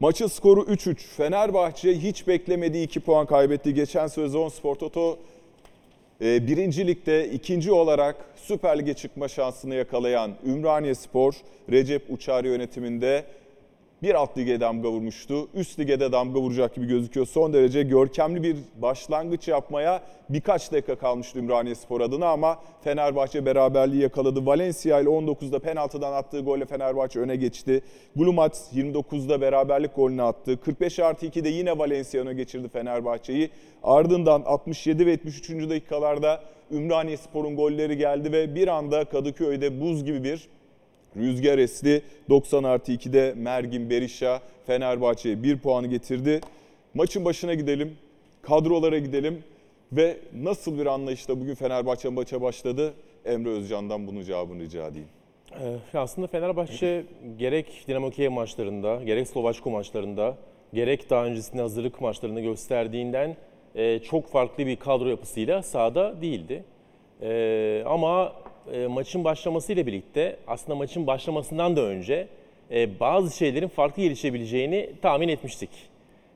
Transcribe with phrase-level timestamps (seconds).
[0.00, 0.94] Maçın skoru 3-3.
[0.94, 3.74] Fenerbahçe hiç beklemediği 2 puan kaybetti.
[3.74, 5.18] Geçen sezon Spor Toto
[6.20, 11.34] e, birinci ligde ikinci olarak Süper Lig'e çıkma şansını yakalayan Ümraniye Spor,
[11.70, 13.24] Recep Uçar yönetiminde
[14.02, 15.48] bir alt lige damga vurmuştu.
[15.54, 17.26] Üst lige de damga vuracak gibi gözüküyor.
[17.26, 24.02] Son derece görkemli bir başlangıç yapmaya birkaç dakika kalmıştı Ümraniye Spor adına ama Fenerbahçe beraberliği
[24.02, 24.46] yakaladı.
[24.46, 27.82] Valencia ile 19'da penaltıdan attığı golle Fenerbahçe öne geçti.
[28.16, 30.60] Glumat 29'da beraberlik golünü attı.
[30.60, 33.50] 45 artı 2'de yine Valencia öne geçirdi Fenerbahçe'yi.
[33.82, 35.50] Ardından 67 ve 73.
[35.50, 36.40] dakikalarda
[36.70, 40.48] Ümraniye Spor'un golleri geldi ve bir anda Kadıköy'de buz gibi bir
[41.16, 46.40] Rüzgar esti 90 artı 2'de Mergin Berisha Fenerbahçe'ye 1 puanı getirdi.
[46.94, 47.96] Maçın başına gidelim,
[48.42, 49.44] kadrolara gidelim
[49.92, 52.94] ve nasıl bir anlayışla bugün Fenerbahçe maça başladı?
[53.24, 55.08] Emre Özcan'dan bunun cevabını rica edeyim.
[55.94, 57.04] Ee, aslında Fenerbahçe
[57.38, 60.36] gerek Dinamo Kiev maçlarında, gerek Slovaçko maçlarında,
[60.74, 63.36] gerek daha öncesinde hazırlık maçlarında gösterdiğinden
[63.74, 66.64] e, çok farklı bir kadro yapısıyla sahada değildi.
[67.22, 68.32] E, ama
[68.72, 72.28] e, maçın başlamasıyla birlikte aslında maçın başlamasından da önce
[72.70, 75.70] e, bazı şeylerin farklı gelişebileceğini tahmin etmiştik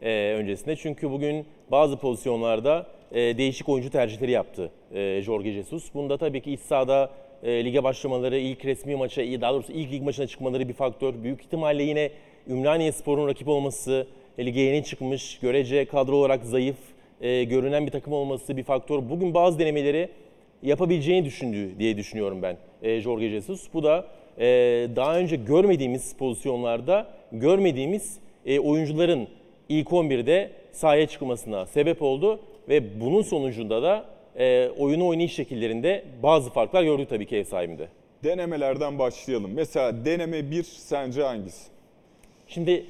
[0.03, 0.77] e, öncesinde.
[0.77, 5.95] Çünkü bugün bazı pozisyonlarda e, değişik oyuncu tercihleri yaptı e, Jorge Jesus.
[5.95, 7.11] Bunda tabii ki iç sahada
[7.43, 11.15] e, lige başlamaları, ilk resmi maça, daha doğrusu ilk lig maçına çıkmaları bir faktör.
[11.23, 12.11] Büyük ihtimalle yine
[12.49, 14.07] Ümraniye Spor'un rakip olması,
[14.39, 16.77] lige yeni çıkmış, görece kadro olarak zayıf,
[17.21, 19.11] görünen bir takım olması bir faktör.
[19.11, 20.09] Bugün bazı denemeleri
[20.63, 23.69] yapabileceğini düşündüğü diye düşünüyorum ben e, Jorge Jesus.
[23.75, 24.07] Bu da
[24.39, 24.45] e,
[24.97, 29.29] daha önce görmediğimiz pozisyonlarda görmediğimiz e, oyuncuların
[29.69, 34.05] ilk 11'de sahaya çıkmasına sebep oldu ve bunun sonucunda da
[34.37, 37.89] e, oyunu oynayış şekillerinde bazı farklar gördük tabii ki ev sahibinde.
[38.25, 39.51] Denemelerden başlayalım.
[39.55, 41.71] Mesela deneme 1 sence hangisi?
[42.47, 42.85] Şimdi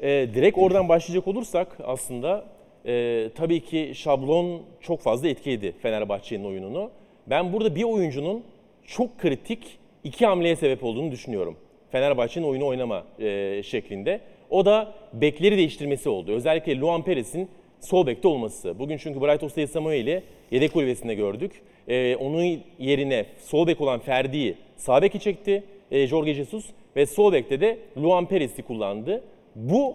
[0.00, 2.44] e, direkt oradan başlayacak olursak aslında
[2.86, 6.90] e, tabii ki şablon çok fazla etkiledi Fenerbahçe'nin oyununu.
[7.30, 8.44] Ben burada bir oyuncunun
[8.86, 11.56] çok kritik iki hamleye sebep olduğunu düşünüyorum.
[11.90, 14.20] Fenerbahçe'nin oyunu oynama e, şeklinde.
[14.50, 16.32] O da bekleri değiştirmesi oldu.
[16.32, 17.48] Özellikle Luan Perez'in
[17.80, 18.78] sol bekte olması.
[18.78, 21.62] Bugün çünkü Bright Ostay Samuel'i yedek kulübesinde gördük.
[21.88, 26.66] E, onun yerine sol bek olan Ferdi'yi sağ beke çekti e, Jorge Jesus
[26.96, 29.24] ve sol bekte de Luan Perez'i kullandı.
[29.54, 29.94] Bu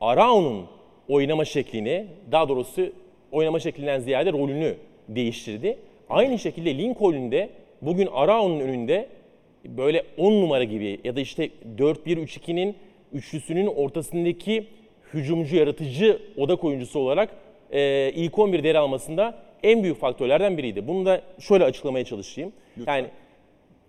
[0.00, 0.66] Arao'nun
[1.08, 2.92] oynama şeklini, daha doğrusu
[3.32, 4.76] oynama şeklinden ziyade rolünü
[5.08, 5.78] değiştirdi.
[6.08, 7.50] Aynı şekilde Lincoln'un de
[7.82, 9.08] bugün Arao'nun önünde
[9.64, 12.76] böyle 10 numara gibi ya da işte 4-1-3-2'nin
[13.12, 14.66] üçlüsünün ortasındaki
[15.14, 17.30] hücumcu, yaratıcı odak oyuncusu olarak
[17.70, 20.88] e, ilk 11 yer almasında en büyük faktörlerden biriydi.
[20.88, 22.52] Bunu da şöyle açıklamaya çalışayım.
[22.86, 23.06] Yani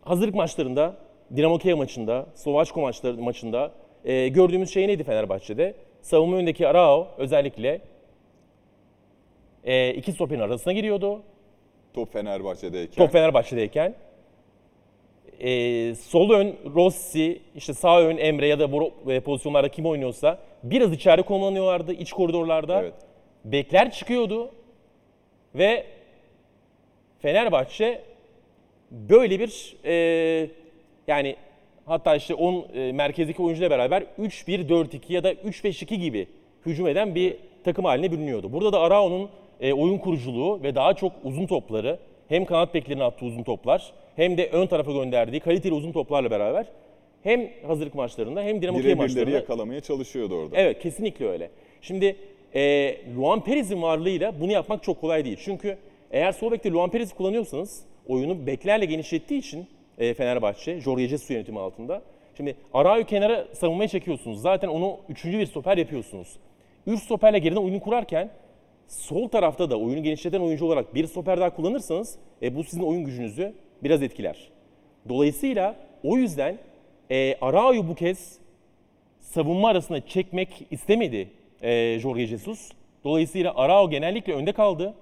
[0.01, 0.97] hazırlık maçlarında,
[1.35, 3.71] Dinamo Kiev maçında, Slovaçko maçları, maçında
[4.05, 5.73] e, gördüğümüz şey neydi Fenerbahçe'de?
[6.01, 7.81] Savunma önündeki Arao özellikle
[9.63, 11.21] e, iki stoperin arasına giriyordu.
[11.95, 13.03] Top Fenerbahçe'deyken.
[13.03, 13.95] Top Fenerbahçe'deyken.
[15.39, 20.39] E, sol ön Rossi, işte sağ ön Emre ya da bu e, pozisyonlarda kim oynuyorsa
[20.63, 22.81] biraz içeri konumlanıyorlardı iç koridorlarda.
[22.81, 22.93] Evet.
[23.45, 24.51] Bekler çıkıyordu
[25.55, 25.85] ve
[27.21, 28.01] Fenerbahçe
[28.91, 30.49] böyle bir e,
[31.07, 31.35] yani
[31.85, 36.27] hatta işte 10 e, merkezdeki oyuncuyla beraber 3-1-4-2 ya da 3-5-2 gibi
[36.65, 38.53] hücum eden bir takım haline bürünüyordu.
[38.53, 39.29] Burada da Arao'nun
[39.61, 44.37] e, oyun kuruculuğu ve daha çok uzun topları hem kanat beklerine attığı uzun toplar hem
[44.37, 46.65] de ön tarafa gönderdiği kaliteli uzun toplarla beraber
[47.23, 50.57] hem hazırlık maçlarında hem Dinamo Kiev maçlarında yakalamaya çalışıyordu orada.
[50.57, 51.49] Evet kesinlikle öyle.
[51.81, 52.15] Şimdi
[52.55, 55.37] e, Luan Perez'in varlığıyla bunu yapmak çok kolay değil.
[55.39, 55.77] Çünkü
[56.11, 59.67] eğer sol bekte Luan Perez'i kullanıyorsanız oyunu beklerle genişlettiği için
[59.97, 62.01] e, Fenerbahçe, Jorge Jesus yönetimi altında.
[62.37, 64.41] Şimdi Arao'yu kenara savunmaya çekiyorsunuz.
[64.41, 66.35] Zaten onu üçüncü bir stoper yapıyorsunuz.
[66.87, 68.29] Üç stoperle geriden oyunu kurarken
[68.87, 73.03] sol tarafta da oyunu genişleten oyuncu olarak bir stoper daha kullanırsanız e, bu sizin oyun
[73.03, 73.53] gücünüzü
[73.83, 74.49] biraz etkiler.
[75.09, 76.57] Dolayısıyla o yüzden
[77.11, 78.39] e, Arao'yu bu kez
[79.19, 81.29] savunma arasına çekmek istemedi
[81.61, 82.71] e, Jorge Jesus.
[83.03, 84.93] Dolayısıyla Arao genellikle önde kaldı.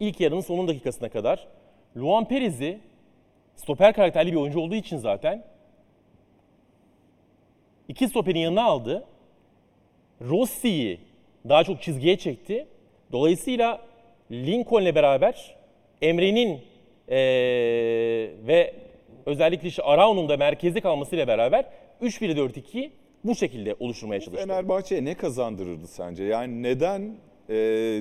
[0.00, 1.46] İlk yarının son dakikasına kadar.
[1.96, 2.78] Luan Perez'i
[3.56, 5.44] stoper karakterli bir oyuncu olduğu için zaten
[7.88, 9.04] iki stoperin yanına aldı.
[10.20, 11.00] Rossi'yi
[11.48, 12.66] daha çok çizgiye çekti.
[13.14, 13.80] Dolayısıyla
[14.32, 15.56] Lincoln'le beraber
[16.02, 17.16] Emre'nin eee,
[18.46, 18.74] ve
[19.26, 21.64] özellikle işte Arao'nun da merkezde kalmasıyla beraber
[22.02, 22.90] 3-1-4-2
[23.24, 24.46] bu şekilde oluşturmaya çalıştı.
[24.46, 26.24] Fenerbahçe'ye ne kazandırırdı sence?
[26.24, 27.16] Yani neden
[27.50, 28.00] e,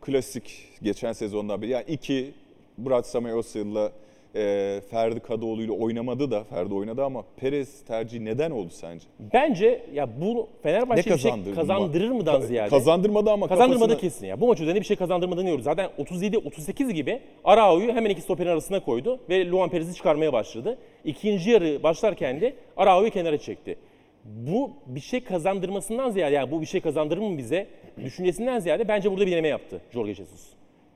[0.00, 2.30] klasik geçen sezondan beri yani iki
[2.76, 3.92] Murat Samayosa'yla
[4.34, 9.06] e, Ferdi Kadıoğlu ile oynamadı da Ferdi oynadı ama Perez tercihi neden oldu sence?
[9.32, 12.68] Bence ya bu Fenerbahçe bir şey kazandırır mıdan ziyade.
[12.70, 14.40] Kazandırmadı ama Kazandırmada kafasına- kesin ya.
[14.40, 15.64] Bu maç üzerinde bir şey kazandırmadığını görüyoruz.
[15.64, 20.78] Zaten 37-38 gibi Arao'yu hemen iki stoperin arasına koydu ve Luan Perez'i çıkarmaya başladı.
[21.04, 23.76] İkinci yarı başlarken de Arao'yu kenara çekti.
[24.24, 27.66] Bu bir şey kazandırmasından ziyade yani bu bir şey kazandırır mı bize
[28.04, 30.46] düşüncesinden ziyade bence burada bir deneme yaptı Jorge Jesus.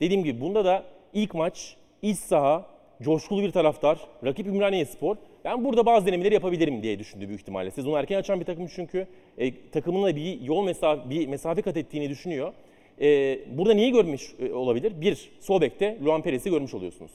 [0.00, 0.82] Dediğim gibi bunda da
[1.12, 2.66] ilk maç, iç saha,
[3.02, 5.16] coşkulu bir taraftar, rakip Ümraniye Spor.
[5.44, 7.70] Ben burada bazı denemeleri yapabilirim diye düşündü büyük ihtimalle.
[7.70, 9.06] Sezonu erken açan bir takım çünkü
[9.38, 12.52] e, takımına bir yol mesafe, bir mesafe kat ettiğini düşünüyor.
[13.00, 15.00] E, burada neyi görmüş e, olabilir?
[15.00, 17.12] Bir, sol bekte Luan Perez'i görmüş oluyorsunuz.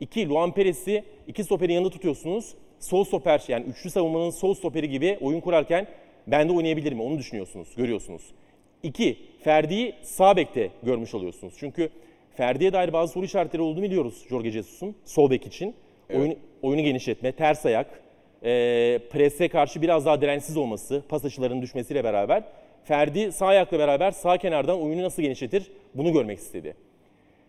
[0.00, 2.54] İki, Luan Perez'i iki stoperin yanında tutuyorsunuz.
[2.78, 5.86] Sol stoper yani üçlü savunmanın sol stoperi gibi oyun kurarken
[6.26, 8.22] ben de oynayabilir mi onu düşünüyorsunuz, görüyorsunuz.
[8.82, 11.54] İki, Ferdi'yi sağ bekte görmüş oluyorsunuz.
[11.58, 11.90] Çünkü
[12.40, 15.74] Ferdi'ye dair bazı soru işaretleri olduğunu biliyoruz Jorge Jesus'un sol bek için.
[16.14, 17.86] Oyun, oyunu genişletme, ters ayak,
[18.42, 18.48] e,
[19.10, 22.44] prese karşı biraz daha dirençsiz olması, pas açılarının düşmesiyle beraber
[22.84, 26.74] Ferdi sağ ayakla beraber sağ kenardan oyunu nasıl genişletir bunu görmek istedi.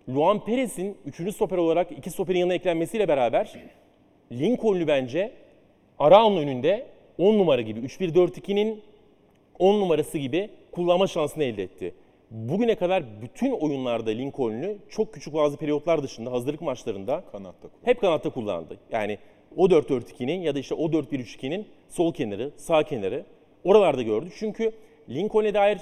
[0.10, 1.36] Luan Perez'in 3.
[1.36, 3.54] stoper olarak iki stoperin yanına eklenmesiyle beraber
[4.32, 5.32] Lincoln'lu bence
[6.00, 6.88] Arao'nun önünde
[7.18, 8.82] 10 numara gibi 3-1-4-2'nin
[9.60, 11.94] 10 numarası gibi kullanma şansını elde etti.
[12.32, 17.78] Bugüne kadar bütün oyunlarda Lincoln'lu çok küçük bazı periyotlar dışında hazırlık maçlarında Kanatta kullandı.
[17.84, 18.78] hep kanatta kullandı.
[18.92, 19.18] Yani
[19.56, 23.26] o 4-4-2'nin ya da işte o 4-1-3-2'nin sol kenarı, sağ kenarı
[23.64, 24.34] oralarda gördük.
[24.36, 24.72] Çünkü
[25.10, 25.80] Lincoln'e dair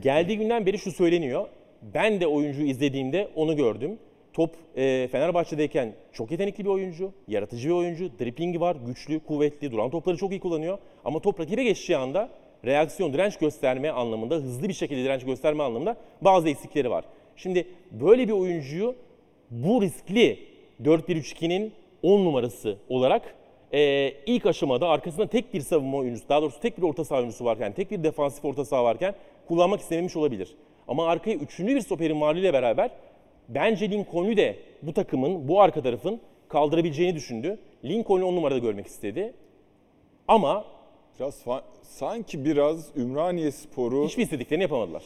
[0.00, 1.48] geldiği günden beri şu söyleniyor.
[1.94, 3.98] Ben de oyuncuyu izlediğimde onu gördüm.
[4.32, 9.90] Top e, Fenerbahçe'deyken çok yetenekli bir oyuncu, yaratıcı bir oyuncu, driplingi var, güçlü, kuvvetli, duran
[9.90, 10.78] topları çok iyi kullanıyor.
[11.04, 12.28] Ama top rakibe geçtiği anda
[12.64, 17.04] reaksiyon, direnç gösterme anlamında, hızlı bir şekilde direnç gösterme anlamında bazı eksikleri var.
[17.36, 18.94] Şimdi böyle bir oyuncuyu
[19.50, 20.38] bu riskli
[20.82, 21.72] 4-1-3-2'nin
[22.02, 23.34] 10 numarası olarak
[23.72, 27.44] e, ilk aşamada arkasında tek bir savunma oyuncusu, daha doğrusu tek bir orta saha oyuncusu
[27.44, 29.14] varken, tek bir defansif orta saha varken
[29.48, 30.56] kullanmak istememiş olabilir.
[30.88, 32.90] Ama arkaya üçüncü bir stoperin varlığıyla beraber
[33.48, 37.58] bence Lincoln'u de bu takımın, bu arka tarafın kaldırabileceğini düşündü.
[37.84, 39.34] Lincoln'u 10 numarada görmek istedi.
[40.28, 40.64] Ama
[41.18, 45.02] Biraz fa- sanki biraz Ümraniye Sporu hiçbir istediklerini yapamadılar.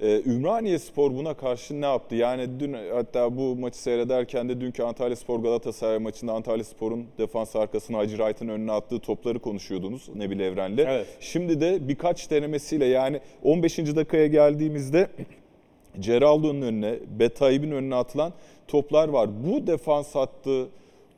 [0.00, 2.14] Ee, Ümraniye Spor buna karşı ne yaptı?
[2.14, 7.56] Yani dün hatta bu maçı seyrederken de dünkü Antalya Spor Galatasaray maçında Antalya Spor'un defans
[7.56, 10.78] arkasına Hacı Wright'ın önüne attığı topları konuşuyordunuz Nebil Evren'le.
[10.78, 11.06] Evet.
[11.20, 13.78] Şimdi de birkaç denemesiyle yani 15.
[13.78, 15.08] dakikaya geldiğimizde
[16.00, 18.32] Ceraldo'nun önüne, Betaib'in önüne atılan
[18.68, 19.30] toplar var.
[19.46, 20.68] Bu defans hattı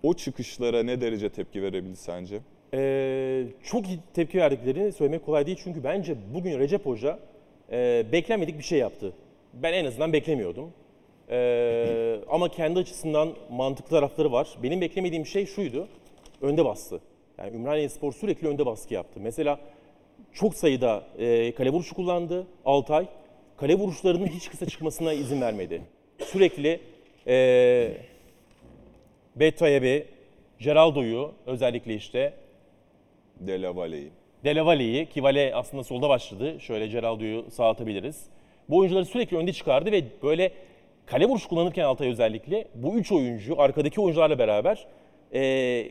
[0.03, 2.41] o çıkışlara ne derece tepki verebildi sence?
[2.75, 7.19] Ee, çok iyi tepki verdiklerini söylemek kolay değil çünkü bence bugün Recep Hoca
[7.73, 9.13] e, beklenmedik bir şey yaptı.
[9.55, 10.73] Ben en azından beklemiyordum.
[11.31, 14.49] Ee, ama kendi açısından mantıklı tarafları var.
[14.63, 15.89] Benim beklemediğim şey şuydu,
[16.43, 17.01] önde bastı.
[17.39, 19.21] Yani Ümraniye Spor sürekli önde baskı yaptı.
[19.23, 19.61] Mesela
[20.33, 23.07] çok sayıda e, kale vuruşu kullandı Altay.
[23.57, 25.83] Kale vuruşlarının hiç kısa çıkmasına izin vermedi.
[26.19, 26.81] Sürekli
[27.27, 27.93] e,
[29.37, 30.07] Betayebi,
[30.59, 32.33] Geraldo'yu özellikle işte
[34.45, 36.61] Dele Valle'yi ki Valle aslında solda başladı.
[36.61, 38.27] Şöyle Geraldo'yu sağ atabiliriz.
[38.69, 40.53] Bu oyuncuları sürekli önde çıkardı ve böyle
[41.07, 44.87] kale vuruş kullanırken Altay özellikle bu üç oyuncu arkadaki oyuncularla beraber
[45.33, 45.91] eee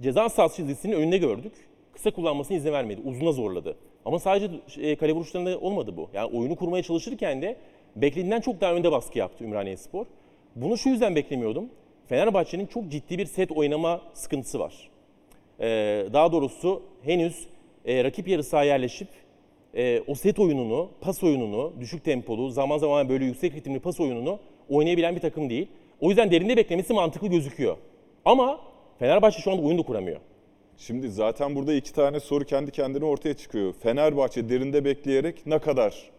[0.00, 1.52] ceza sahası çizgisinin önünde gördük.
[1.92, 3.00] Kısa kullanmasına izin vermedi.
[3.04, 3.76] Uzuna zorladı.
[4.04, 4.50] Ama sadece
[4.80, 6.10] e, kale vuruşlarında olmadı bu.
[6.14, 7.56] Yani oyunu kurmaya çalışırken de
[7.96, 10.06] beklediğinden çok daha önde baskı yaptı Ümraniye Spor.
[10.56, 11.68] Bunu şu yüzden beklemiyordum.
[12.06, 14.89] Fenerbahçe'nin çok ciddi bir set oynama sıkıntısı var.
[15.60, 17.46] Ee, daha doğrusu henüz
[17.84, 19.08] e, rakip yarı sahaya yerleşip
[19.74, 24.38] e, o set oyununu, pas oyununu, düşük tempolu, zaman zaman böyle yüksek ritimli pas oyununu
[24.68, 25.66] oynayabilen bir takım değil.
[26.00, 27.76] O yüzden derinde beklemesi mantıklı gözüküyor.
[28.24, 28.60] Ama
[28.98, 30.20] Fenerbahçe şu anda oyun da kuramıyor.
[30.76, 33.72] Şimdi zaten burada iki tane soru kendi kendine ortaya çıkıyor.
[33.72, 36.10] Fenerbahçe derinde bekleyerek ne kadar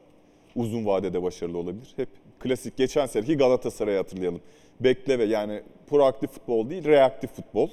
[0.55, 1.93] uzun vadede başarılı olabilir?
[1.95, 4.41] Hep klasik geçen seneki Galatasaray'ı hatırlayalım.
[4.79, 7.69] Bekle ve yani proaktif futbol değil, reaktif futbol.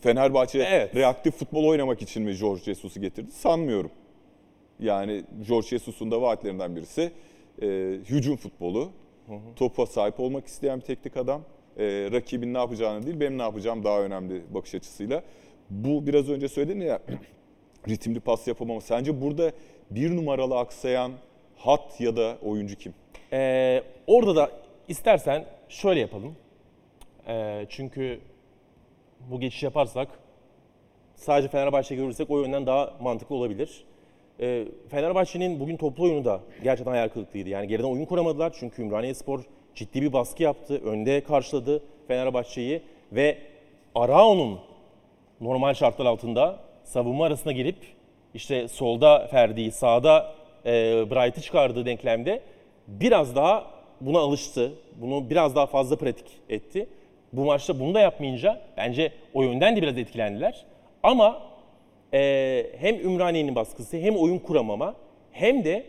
[0.00, 0.94] Fenerbahçe Evet.
[0.96, 3.30] reaktif futbol oynamak için mi George Jesus'u getirdi?
[3.30, 3.90] Sanmıyorum.
[4.80, 7.12] Yani George Jesus'un da vaatlerinden birisi
[7.62, 7.66] e,
[8.10, 8.90] hücum futbolu.
[9.56, 11.42] Topa sahip olmak isteyen bir teknik adam.
[11.78, 15.22] E, rakibin ne yapacağını değil, benim ne yapacağım daha önemli bakış açısıyla.
[15.70, 17.02] Bu biraz önce söyledin ya
[17.88, 18.80] ritimli pas yapamama.
[18.80, 19.52] Sence burada
[19.90, 21.12] bir numaralı aksayan
[21.56, 22.94] hat ya da oyuncu kim?
[23.32, 24.50] Ee, orada da
[24.88, 26.36] istersen şöyle yapalım.
[27.28, 28.20] Ee, çünkü
[29.30, 30.08] bu geçiş yaparsak
[31.14, 33.84] sadece Fenerbahçe görürsek o yönden daha mantıklı olabilir.
[34.40, 37.48] Ee, Fenerbahçe'nin bugün toplu oyunu da gerçekten hayal kırıklığıydı.
[37.48, 39.40] Yani geriden oyun kuramadılar çünkü Ümraniye Spor
[39.74, 40.80] ciddi bir baskı yaptı.
[40.84, 43.38] Önde karşıladı Fenerbahçe'yi ve
[43.94, 44.58] Arao'nun
[45.40, 47.76] normal şartlar altında savunma arasına girip
[48.34, 50.34] işte solda Ferdi'yi, sağda
[50.66, 50.70] e,
[51.10, 52.42] Bright'ı çıkardığı denklemde
[52.88, 53.66] biraz daha
[54.00, 54.72] buna alıştı.
[54.96, 56.88] Bunu biraz daha fazla pratik etti.
[57.32, 60.64] Bu maçta bunu da yapmayınca bence o yönden de biraz etkilendiler.
[61.02, 61.42] Ama
[62.14, 64.94] e, hem Ümraniye'nin baskısı hem oyun kuramama
[65.32, 65.84] hem de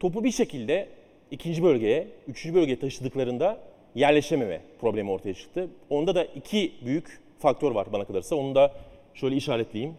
[0.00, 0.88] topu bir şekilde
[1.30, 3.58] ikinci bölgeye, üçüncü bölgeye taşıdıklarında
[3.94, 5.68] yerleşememe problemi ortaya çıktı.
[5.90, 8.36] Onda da iki büyük faktör var bana kalırsa.
[8.36, 8.72] Onu da
[9.14, 9.94] şöyle işaretleyeyim.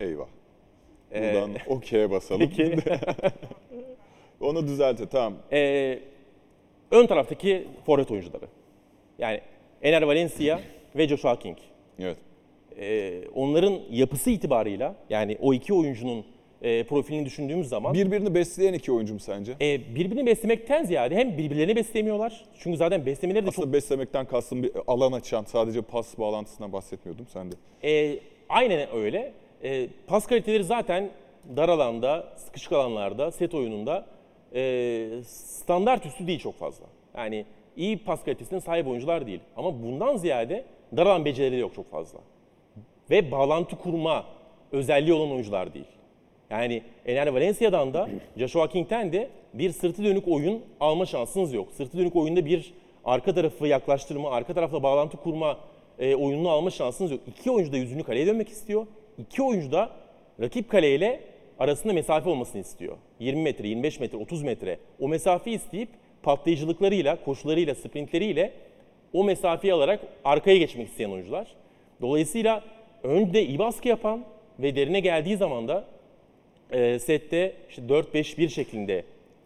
[0.00, 0.26] Eyvah.
[1.14, 2.40] Buradan okey'e basalım.
[2.56, 2.76] Peki.
[4.40, 5.34] Onu düzelte tamam.
[5.52, 5.98] Ee,
[6.90, 8.44] ön taraftaki forvet oyuncuları.
[9.18, 9.40] Yani
[9.82, 10.60] Ener Valencia
[10.96, 11.58] ve Joshua King.
[11.98, 12.18] Evet.
[12.78, 16.24] Ee, onların yapısı itibarıyla yani o iki oyuncunun
[16.62, 19.52] e, profilini düşündüğümüz zaman Birbirini besleyen iki oyuncu mu sence?
[19.60, 22.44] e, birbirini beslemekten ziyade hem birbirlerini beslemiyorlar.
[22.58, 27.26] Çünkü zaten beslemeleri de çok Aslında beslemekten kastım bir alan açan, sadece pas bağlantısından bahsetmiyordum
[27.32, 27.54] sen de.
[27.84, 29.32] E, aynen öyle.
[29.64, 31.10] E, pas kaliteleri zaten
[31.56, 34.06] dar alanda, sıkışık alanlarda, set oyununda
[34.54, 36.86] e, standart üstü değil çok fazla.
[37.16, 37.44] Yani
[37.76, 39.40] iyi pas kalitesine sahip oyuncular değil.
[39.56, 40.64] Ama bundan ziyade
[40.96, 42.18] dar alan becerileri yok çok fazla.
[43.10, 44.24] Ve bağlantı kurma
[44.72, 45.86] özelliği olan oyuncular değil.
[46.50, 51.68] Yani Ener Valencia'dan da Joshua King'ten de bir sırtı dönük oyun alma şansınız yok.
[51.72, 55.58] Sırtı dönük oyunda bir arka tarafı yaklaştırma, arka tarafla bağlantı kurma
[55.98, 57.20] e, oyununu alma şansınız yok.
[57.26, 58.86] İki oyuncu da yüzünü kaleye dönmek istiyor.
[59.18, 59.90] İki oyuncu da
[60.40, 61.20] rakip kaleyle
[61.58, 62.96] arasında mesafe olmasını istiyor.
[63.20, 65.88] 20 metre, 25 metre, 30 metre o mesafeyi isteyip
[66.22, 68.52] patlayıcılıklarıyla, koşularıyla, sprintleriyle
[69.12, 71.46] o mesafeyi alarak arkaya geçmek isteyen oyuncular.
[72.00, 72.64] Dolayısıyla
[73.02, 74.24] önde iyi baskı yapan
[74.58, 75.84] ve derine geldiği zaman da
[76.70, 79.04] e, sette işte 4-5-1 şeklinde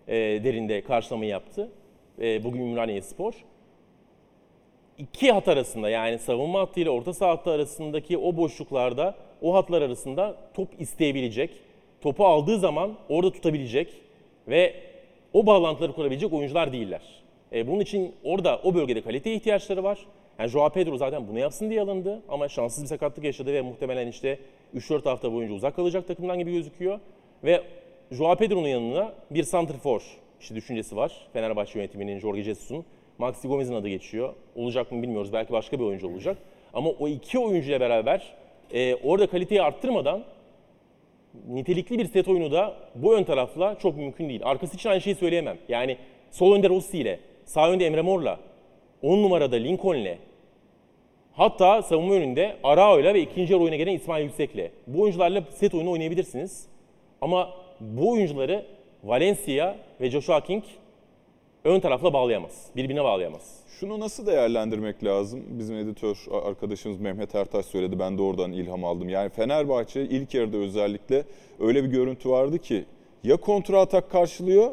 [0.08, 1.68] e, derinde karşılamayı yaptı.
[2.20, 3.32] E, bugün Ümraniye Spor.
[4.98, 9.82] İki hat arasında yani savunma hattı ile orta saha hattı arasındaki o boşluklarda o hatlar
[9.82, 11.50] arasında top isteyebilecek,
[12.00, 13.88] topu aldığı zaman orada tutabilecek
[14.48, 14.74] ve
[15.32, 17.02] o bağlantıları kurabilecek oyuncular değiller.
[17.52, 19.98] E, bunun için orada o bölgede kaliteye ihtiyaçları var.
[20.38, 24.06] Yani Joao Pedro zaten bunu yapsın diye alındı ama şanssız bir sakatlık yaşadı ve muhtemelen
[24.06, 24.38] işte
[24.76, 27.00] 3-4 hafta boyunca uzak kalacak takımdan gibi gözüküyor.
[27.44, 27.62] Ve
[28.10, 30.02] Joao Pedro'nun yanına bir santrfor
[30.40, 31.12] işte düşüncesi var.
[31.32, 32.84] Fenerbahçe yönetiminin, Jorge Jesus'un.
[33.18, 34.34] Maxi Gomez'in adı geçiyor.
[34.56, 35.32] Olacak mı bilmiyoruz.
[35.32, 36.38] Belki başka bir oyuncu olacak.
[36.74, 38.34] Ama o iki oyuncuyla beraber
[38.72, 40.24] e, orada kaliteyi arttırmadan
[41.48, 44.40] nitelikli bir set oyunu da bu ön tarafla çok mümkün değil.
[44.44, 45.58] Arkası için aynı şeyi söyleyemem.
[45.68, 45.96] Yani
[46.30, 48.40] sol önde Rossi ile, sağ önde Emre Mor'la,
[49.02, 50.18] 10 numarada Lincoln'le,
[51.32, 54.70] hatta savunma önünde Arao'yla ve ikinci yarı oyuna gelen İsmail Yüksek'le.
[54.86, 56.66] Bu oyuncularla set oyunu oynayabilirsiniz.
[57.20, 58.66] Ama bu oyuncuları
[59.04, 60.64] Valencia ve Joshua King
[61.68, 62.66] ön tarafla bağlayamaz.
[62.76, 63.56] Birbirine bağlayamaz.
[63.80, 65.42] Şunu nasıl değerlendirmek lazım?
[65.48, 67.98] Bizim editör arkadaşımız Mehmet Ertaş söyledi.
[67.98, 69.08] Ben de oradan ilham aldım.
[69.08, 71.24] Yani Fenerbahçe ilk yarıda özellikle
[71.60, 72.84] öyle bir görüntü vardı ki
[73.24, 74.70] ya kontra atak karşılıyor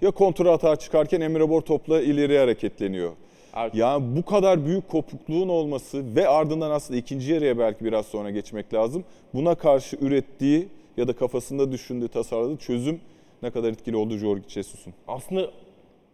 [0.00, 3.10] ya kontra atağa çıkarken Emre Bor topla ileriye hareketleniyor.
[3.52, 8.30] Artık- Yani bu kadar büyük kopukluğun olması ve ardından aslında ikinci yarıya belki biraz sonra
[8.30, 9.04] geçmek lazım.
[9.34, 13.00] Buna karşı ürettiği ya da kafasında düşündüğü, tasarladığı çözüm
[13.42, 14.94] ne kadar etkili oldu Jorge Jesus'un.
[15.08, 15.50] Aslında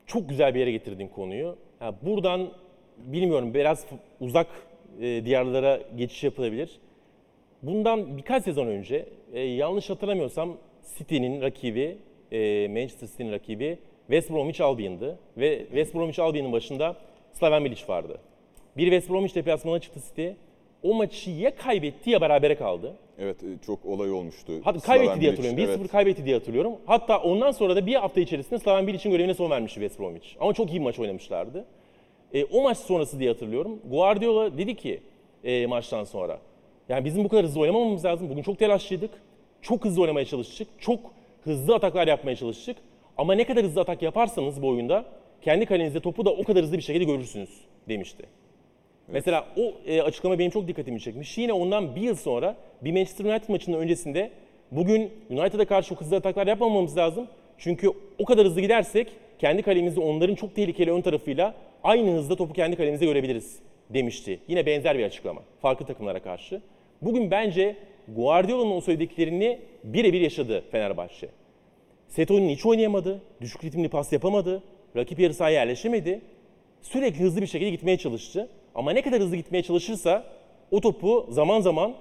[0.07, 1.57] çok güzel bir yere getirdin konuyu.
[1.79, 2.53] Ha, buradan
[2.97, 3.87] bilmiyorum biraz
[4.21, 4.47] uzak
[5.01, 6.81] e, diyarlara geçiş yapılabilir.
[7.63, 10.57] Bundan birkaç sezon önce e, yanlış hatırlamıyorsam
[10.99, 11.99] City'nin rakibi,
[12.33, 15.19] e, Manchester City'nin rakibi West Bromwich Albion'dı.
[15.37, 16.97] Ve West Bromwich Albion'ın başında
[17.33, 18.19] Slaven Bilic vardı.
[18.77, 20.29] Bir West Bromwich deplasmanına çıktı City.
[20.83, 22.97] O maçı ya kaybetti ya berabere kaldı.
[23.19, 24.53] Evet e, çok olay olmuştu.
[24.65, 25.65] Hatta Slaven kaybetti diye hatırlıyorum.
[25.65, 25.91] 1-0 evet.
[25.91, 26.73] kaybetti diye hatırlıyorum.
[26.87, 30.37] Hatta ondan sonra da bir hafta içerisinde Slaven Bilic'in görevine son vermişti West Bromwich.
[30.41, 31.65] Ama çok iyi bir maç oynamışlardı.
[32.35, 33.81] E, o maç sonrası diye hatırlıyorum.
[33.91, 35.01] Guardiola dedi ki
[35.45, 36.39] e, maçtan sonra.
[36.89, 38.31] Yani bizim bu kadar hızlı oynamamamız lazım.
[38.31, 39.11] Bugün çok telaşlıydık.
[39.62, 40.69] Çok hızlı oynamaya çalıştık.
[40.79, 41.01] Çok
[41.45, 42.77] hızlı ataklar yapmaya çalıştık.
[43.19, 45.05] Ama ne kadar hızlı atak yaparsanız bu oyunda
[45.43, 47.51] kendi kalenizde topu da o kadar hızlı bir şekilde görürsünüz
[47.89, 48.25] demişti.
[49.12, 51.38] Mesela o e, açıklama benim çok dikkatimi çekmiş.
[51.38, 54.31] Yine ondan bir yıl sonra bir Manchester United maçının öncesinde
[54.71, 57.28] bugün United'a karşı çok hızlı ataklar yapmamamız lazım.
[57.59, 61.54] Çünkü o kadar hızlı gidersek kendi kalemizde onların çok tehlikeli ön tarafıyla
[61.85, 63.59] aynı hızda topu kendi kalemizde görebiliriz
[63.90, 64.40] demişti.
[64.49, 66.62] Yine benzer bir açıklama farklı takımlara karşı.
[67.02, 67.76] Bugün bence
[68.09, 71.28] Guardiola'nın o söylediklerini birebir yaşadı Fenerbahçe.
[72.09, 74.62] Set oyununu hiç oynayamadı, düşük ritimli pas yapamadı,
[74.97, 76.21] rakip yarı sahaya yerleşemedi.
[76.83, 78.49] Sürekli hızlı bir şekilde gitmeye çalıştı.
[78.75, 80.25] Ama ne kadar hızlı gitmeye çalışırsa
[80.71, 81.95] o topu zaman zaman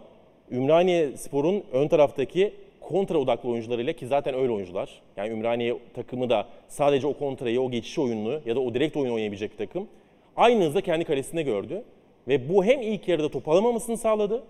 [0.51, 5.01] Ümraniye Spor'un ön taraftaki kontra odaklı oyuncularıyla ki zaten öyle oyuncular.
[5.17, 9.11] Yani Ümraniye takımı da sadece o kontrayı, o geçiş oyununu ya da o direkt oyun
[9.11, 9.87] oynayabilecek bir takım.
[10.35, 11.83] Aynı hızda kendi kalesinde gördü.
[12.27, 14.43] Ve bu hem ilk yarıda top alamamasını sağladı.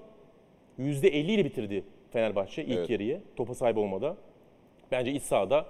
[0.80, 2.90] %50 ile bitirdi Fenerbahçe ilk Evet.
[2.90, 4.18] yarıyı topa sahip olmada.
[4.92, 5.66] Bence iç sahada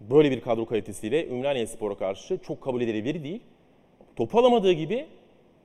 [0.00, 3.40] böyle bir kadro kalitesiyle Ümraniye Spor'a karşı çok kabul edilebilir değil.
[4.16, 5.06] Topu alamadığı gibi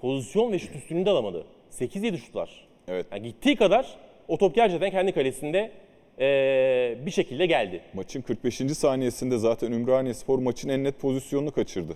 [0.08, 1.46] pozisyon ve şut üstünlüğünü de alamadı.
[1.80, 2.68] 8-7 şutlar.
[2.88, 3.06] Evet.
[3.12, 5.72] Yani gittiği kadar o top gerçekten kendi kalesinde
[6.20, 7.82] eee, bir şekilde geldi.
[7.94, 8.56] Maçın 45.
[8.78, 11.94] saniyesinde zaten Ümraniye Spor maçın en net pozisyonunu kaçırdı.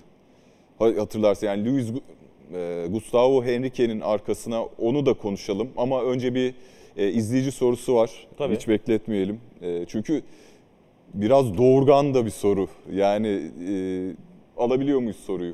[0.80, 5.70] Ha- Hatırlarsın yani Luis Gu- Gustavo Henrique'nin arkasına onu da konuşalım.
[5.78, 6.54] Ama önce bir
[6.98, 8.12] e, izleyici sorusu var.
[8.38, 8.56] Tabii.
[8.56, 9.42] Hiç bekletmeyelim.
[9.62, 10.22] E, çünkü
[11.14, 12.68] biraz doğurgan da bir soru.
[12.94, 13.28] Yani
[13.70, 13.72] e,
[14.58, 15.54] alabiliyor muyuz soruyu?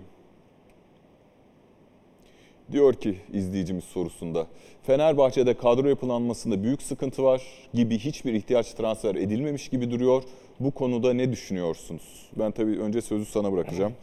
[2.73, 4.47] Diyor ki izleyicimiz sorusunda
[4.83, 7.41] Fenerbahçe'de kadro yapılanmasında büyük sıkıntı var
[7.73, 10.23] gibi hiçbir ihtiyaç transfer edilmemiş gibi duruyor.
[10.59, 12.29] Bu konuda ne düşünüyorsunuz?
[12.39, 13.93] Ben tabii önce sözü sana bırakacağım.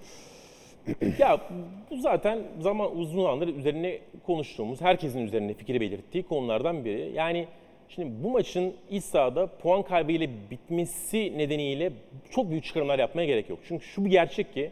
[1.19, 1.41] Ya
[1.91, 7.12] bu zaten zaman uzun zamandır üzerine konuştuğumuz, herkesin üzerine fikri belirttiği konulardan biri.
[7.15, 7.47] Yani
[7.89, 11.93] şimdi bu maçın iç sahada puan kaybıyla bitmesi nedeniyle
[12.31, 13.59] çok büyük çıkarımlar yapmaya gerek yok.
[13.69, 14.71] Çünkü şu bir gerçek ki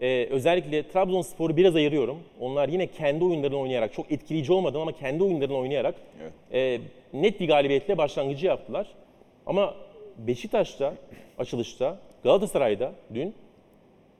[0.00, 2.18] e, özellikle Trabzonspor'u biraz ayırıyorum.
[2.40, 6.32] Onlar yine kendi oyunlarını oynayarak, çok etkileyici olmadan ama kendi oyunlarını oynayarak Evet.
[6.52, 6.80] e,
[7.20, 8.86] net bir galibiyetle başlangıcı yaptılar.
[9.46, 9.74] Ama
[10.18, 10.94] Beşiktaş'ta,
[11.38, 13.34] açılışta, Galatasaray'da dün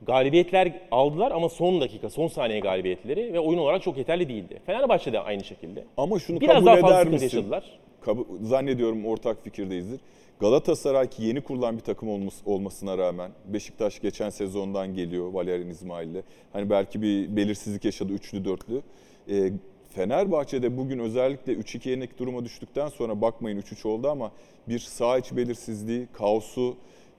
[0.07, 4.61] galibiyetler aldılar ama son dakika, son saniye galibiyetleri ve oyun olarak çok yeterli değildi.
[4.67, 5.85] Fenerbahçe de aynı şekilde.
[5.97, 7.25] Ama şunu Biraz kabul daha fazla eder misin?
[7.25, 7.65] yaşadılar.
[8.01, 10.01] Kabul- zannediyorum ortak fikirdeyizdir.
[10.45, 16.23] Galatasaray ki yeni kurulan bir takım olması, olmasına rağmen Beşiktaş geçen sezondan geliyor Valerian İsmail'le.
[16.53, 18.83] Hani belki bir belirsizlik yaşadı üçlü dörtlü.
[19.31, 19.53] Ee,
[19.91, 24.33] Fenerbahçe'de bugün özellikle 3-2 yenik duruma düştükten sonra bakmayın 3-3 oldu ama
[24.69, 26.77] bir sağ iç belirsizliği, kaosu,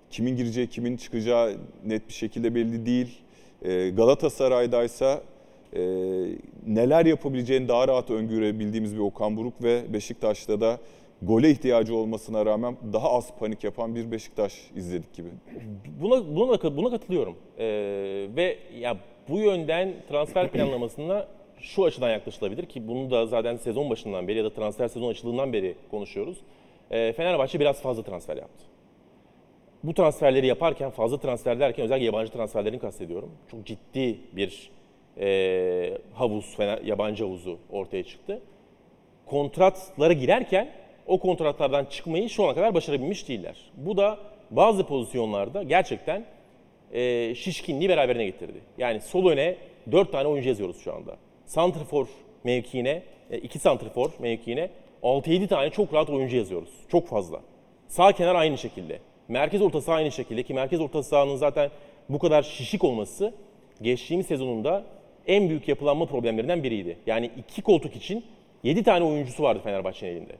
[0.09, 3.17] kimin gireceği, kimin çıkacağı net bir şekilde belli değil.
[3.61, 5.21] Ee, Galatasaray'daysa
[5.73, 5.81] e,
[6.67, 10.79] neler yapabileceğini daha rahat öngörebildiğimiz bir Okan Buruk ve Beşiktaş'ta da
[11.27, 15.27] gole ihtiyacı olmasına rağmen daha az panik yapan bir Beşiktaş izledik gibi.
[16.01, 17.35] Buna buna da- buna katılıyorum.
[17.57, 17.65] Ee,
[18.35, 18.97] ve ya
[19.29, 21.27] bu yönden transfer planlamasına
[21.59, 25.53] şu açıdan yaklaşılabilir ki bunu da zaten sezon başından beri ya da transfer sezon açıldığından
[25.53, 26.37] beri konuşuyoruz.
[26.91, 28.65] Ee, Fenerbahçe biraz fazla transfer yaptı.
[29.83, 33.31] Bu transferleri yaparken fazla transfer derken özellikle yabancı transferlerini kastediyorum.
[33.51, 34.69] Çok ciddi bir
[35.19, 38.41] e, havuz, Fener, yabancı havuzu ortaya çıktı.
[39.25, 40.69] Kontratlara girerken
[41.05, 43.55] o kontratlardan çıkmayı şu ana kadar başarabilmiş değiller.
[43.77, 44.17] Bu da
[44.51, 46.25] bazı pozisyonlarda gerçekten
[46.93, 48.61] e, şişkinliği beraberine getirdi.
[48.77, 49.55] Yani sol öne
[49.91, 51.17] 4 tane oyuncu yazıyoruz şu anda.
[51.45, 52.07] Santrfor
[52.43, 53.03] mevkiine,
[53.41, 54.69] 2 santrfor mevkiine
[55.03, 56.69] 6-7 tane çok rahat oyuncu yazıyoruz.
[56.89, 57.41] Çok fazla.
[57.87, 58.99] Sağ kenar aynı şekilde.
[59.27, 61.69] Merkez orta saha aynı şekilde ki merkez orta sahanın zaten
[62.09, 63.33] bu kadar şişik olması
[63.81, 64.83] geçtiğimiz sezonunda
[65.27, 66.97] en büyük yapılanma problemlerinden biriydi.
[67.07, 68.25] Yani iki koltuk için
[68.63, 70.35] 7 tane oyuncusu vardı Fenerbahçe'nin elinde.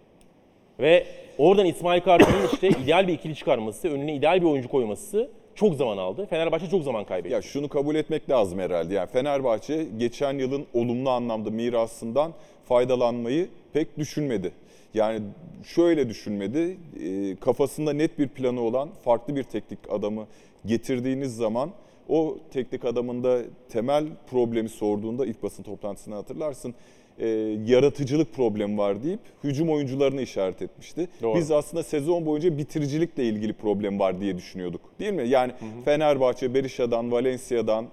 [0.79, 1.05] Ve
[1.37, 5.97] oradan İsmail Kartal'ın işte ideal bir ikili çıkarması, önüne ideal bir oyuncu koyması çok zaman
[5.97, 6.27] aldı.
[6.29, 7.33] Fenerbahçe çok zaman kaybetti.
[7.33, 8.93] Ya şunu kabul etmek lazım herhalde.
[8.93, 12.33] Yani Fenerbahçe geçen yılın olumlu anlamda mirasından
[12.65, 14.51] faydalanmayı pek düşünmedi.
[14.93, 15.19] Yani
[15.63, 16.77] şöyle düşünmedi.
[17.03, 20.27] e, Kafasında net bir planı olan farklı bir teknik adamı
[20.65, 21.69] getirdiğiniz zaman
[22.09, 26.75] o teknik adamın da temel problemi sorduğunda ilk basın toplantısını hatırlarsın.
[27.19, 27.27] E,
[27.65, 31.07] yaratıcılık problemi var deyip hücum oyuncularını işaret etmişti.
[31.21, 31.37] Doğru.
[31.37, 34.81] Biz aslında sezon boyunca bitiricilikle ilgili problem var diye düşünüyorduk.
[34.99, 35.27] Değil mi?
[35.27, 35.51] Yani
[35.85, 37.87] Fenerbahçe, Berisha'dan, Valencia'dan,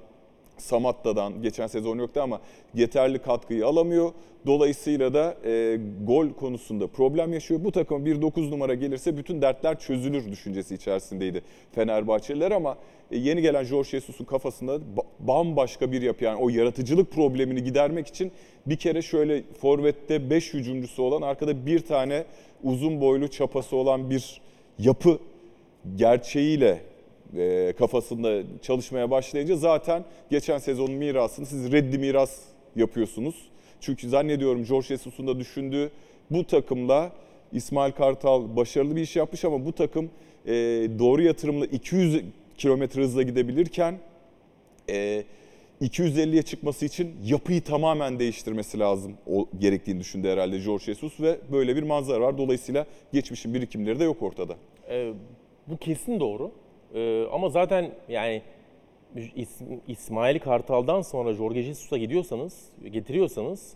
[0.63, 2.41] Samatta'dan geçen sezon yoktu ama
[2.75, 4.13] yeterli katkıyı alamıyor.
[4.47, 7.65] Dolayısıyla da e, gol konusunda problem yaşıyor.
[7.65, 12.77] Bu takım bir 9 numara gelirse bütün dertler çözülür düşüncesi içerisindeydi Fenerbahçeliler ama
[13.11, 18.07] e, yeni gelen Jorge Jesus'un kafasında ba- bambaşka bir yapı yani o yaratıcılık problemini gidermek
[18.07, 18.33] için
[18.67, 22.25] bir kere şöyle forvette 5 hücumcusu olan arkada bir tane
[22.63, 24.41] uzun boylu çapası olan bir
[24.79, 25.19] yapı
[25.97, 26.92] gerçeğiyle
[27.39, 32.41] e, kafasında çalışmaya başlayınca zaten geçen sezonun mirasını siz reddi miras
[32.77, 33.35] yapıyorsunuz.
[33.81, 35.91] Çünkü zannediyorum Jorge Jesus'un da düşündüğü
[36.31, 37.13] bu takımla
[37.53, 40.11] İsmail Kartal başarılı bir iş yapmış ama bu takım
[40.47, 40.53] e,
[40.99, 42.23] doğru yatırımla 200
[42.59, 43.99] kilometre hızla gidebilirken
[44.91, 45.25] e,
[45.83, 51.77] 250'ye çıkması için yapıyı tamamen değiştirmesi lazım o gerektiğini düşündü herhalde Jorge Jesus ve böyle
[51.77, 52.39] bir manzara var.
[52.39, 54.57] Dolayısıyla geçmişin birikimleri de yok ortada.
[54.91, 55.13] Ee,
[55.67, 56.53] bu kesin doğru.
[56.95, 58.43] Ee, ama zaten yani
[59.17, 63.75] İs- İsmail Kartal'dan sonra Jorge Jesus'a gidiyorsanız, getiriyorsanız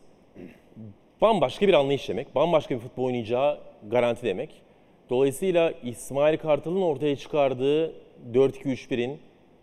[1.21, 2.35] bambaşka bir anlayış demek.
[2.35, 3.59] Bambaşka bir futbol oynayacağı
[3.91, 4.51] garanti demek.
[5.11, 7.93] Dolayısıyla İsmail Kartal'ın ortaya çıkardığı
[8.33, 9.19] 4-2-3-1'in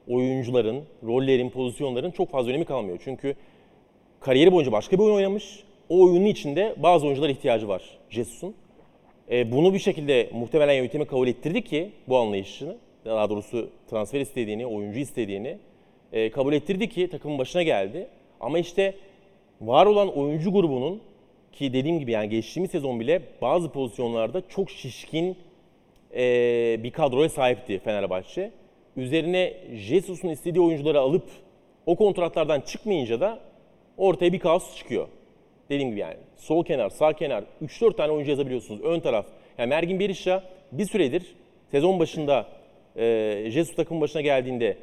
[0.07, 2.99] oyuncuların, rollerin, pozisyonların çok fazla önemi kalmıyor.
[3.03, 3.35] Çünkü
[4.19, 5.63] kariyeri boyunca başka bir oyun oynamış.
[5.89, 8.55] O oyunun içinde bazı oyunculara ihtiyacı var Jesus'un.
[9.31, 14.65] E, bunu bir şekilde muhtemelen yönetimi kabul ettirdi ki bu anlayışını, daha doğrusu transfer istediğini,
[14.65, 15.57] oyuncu istediğini
[16.13, 18.07] e, kabul ettirdi ki takımın başına geldi.
[18.39, 18.95] Ama işte
[19.61, 21.01] var olan oyuncu grubunun
[21.51, 25.37] ki dediğim gibi yani geçtiğimiz sezon bile bazı pozisyonlarda çok şişkin
[26.15, 28.51] e, bir kadroya sahipti Fenerbahçe.
[28.97, 31.25] Üzerine Jesus'un istediği oyuncuları alıp
[31.85, 33.39] o kontratlardan çıkmayınca da
[33.97, 35.07] ortaya bir kaos çıkıyor.
[35.69, 38.81] Dediğim gibi yani sol kenar, sağ kenar 3-4 tane oyuncu yazabiliyorsunuz.
[38.81, 39.25] Ön taraf.
[39.57, 41.35] Yani Mergin Berisha bir süredir
[41.71, 42.47] sezon başında
[42.95, 44.77] e, Jesus takım başına geldiğinde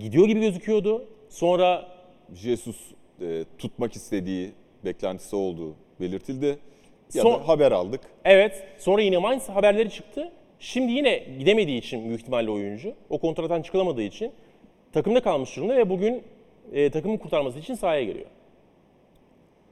[0.00, 1.04] gidiyor gibi gözüküyordu.
[1.28, 1.88] Sonra
[2.34, 2.76] Jesus
[3.20, 4.50] e, tutmak istediği
[4.84, 6.58] beklentisi olduğu belirtildi.
[7.14, 8.00] Ya Son- da haber aldık.
[8.24, 10.32] evet sonra yine Mainz haberleri çıktı.
[10.58, 14.32] Şimdi yine gidemediği için büyük ihtimalle oyuncu o kontrattan çıkılamadığı için
[14.92, 16.22] takımda kalmış durumda ve bugün
[16.72, 18.26] e, takımın kurtarması için sahaya giriyor.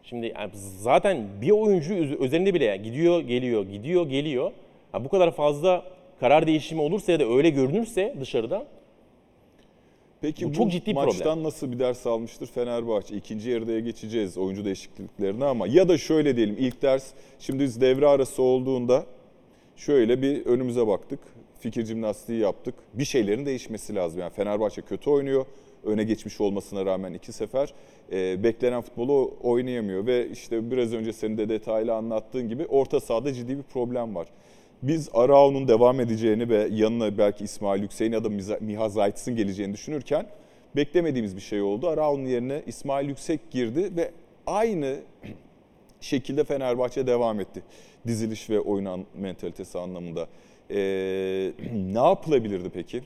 [0.02, 4.52] Şimdi yani zaten bir oyuncu üz- üzerinde bile yani gidiyor, geliyor, gidiyor, geliyor.
[4.92, 5.84] Ha, bu kadar fazla
[6.20, 8.64] karar değişimi olursa ya da öyle görünürse dışarıdan
[10.20, 11.44] Peki Bu bu, çok ciddi bir maçtan problem.
[11.44, 13.16] nasıl bir ders almıştır Fenerbahçe?
[13.16, 18.06] İkinci yarıya geçeceğiz oyuncu değişikliklerine ama ya da şöyle diyelim ilk ders şimdi biz devre
[18.06, 19.06] arası olduğunda
[19.76, 21.20] şöyle bir önümüze baktık.
[21.60, 22.74] Fikir jimnastiği yaptık.
[22.94, 24.20] Bir şeylerin değişmesi lazım.
[24.20, 25.46] Yani Fenerbahçe kötü oynuyor.
[25.84, 27.74] Öne geçmiş olmasına rağmen iki sefer
[28.12, 33.32] e, beklenen futbolu oynayamıyor ve işte biraz önce senin de detaylı anlattığın gibi orta sahada
[33.32, 34.28] ciddi bir problem var.
[34.82, 38.28] Biz Arao'nun devam edeceğini ve yanına belki İsmail Yüksek'in ya da
[38.60, 40.26] Miha Zayt'sın geleceğini düşünürken
[40.76, 41.88] beklemediğimiz bir şey oldu.
[41.88, 44.10] Arao'nun yerine İsmail Yüksek girdi ve
[44.46, 44.96] aynı
[46.00, 47.62] şekilde Fenerbahçe devam etti.
[48.06, 50.26] Diziliş ve oyun mentalitesi anlamında.
[50.70, 50.76] Ee,
[51.74, 53.02] ne yapılabilirdi peki?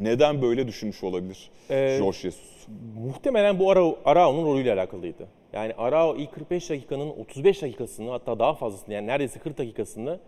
[0.00, 2.66] Neden böyle düşünmüş olabilir Ee, Jorge Jesus?
[2.98, 5.28] Muhtemelen bu Arao, Arao'nun rolüyle alakalıydı.
[5.52, 10.20] Yani Arao ilk 45 dakikanın 35 dakikasını hatta daha fazlasını yani neredeyse 40 dakikasını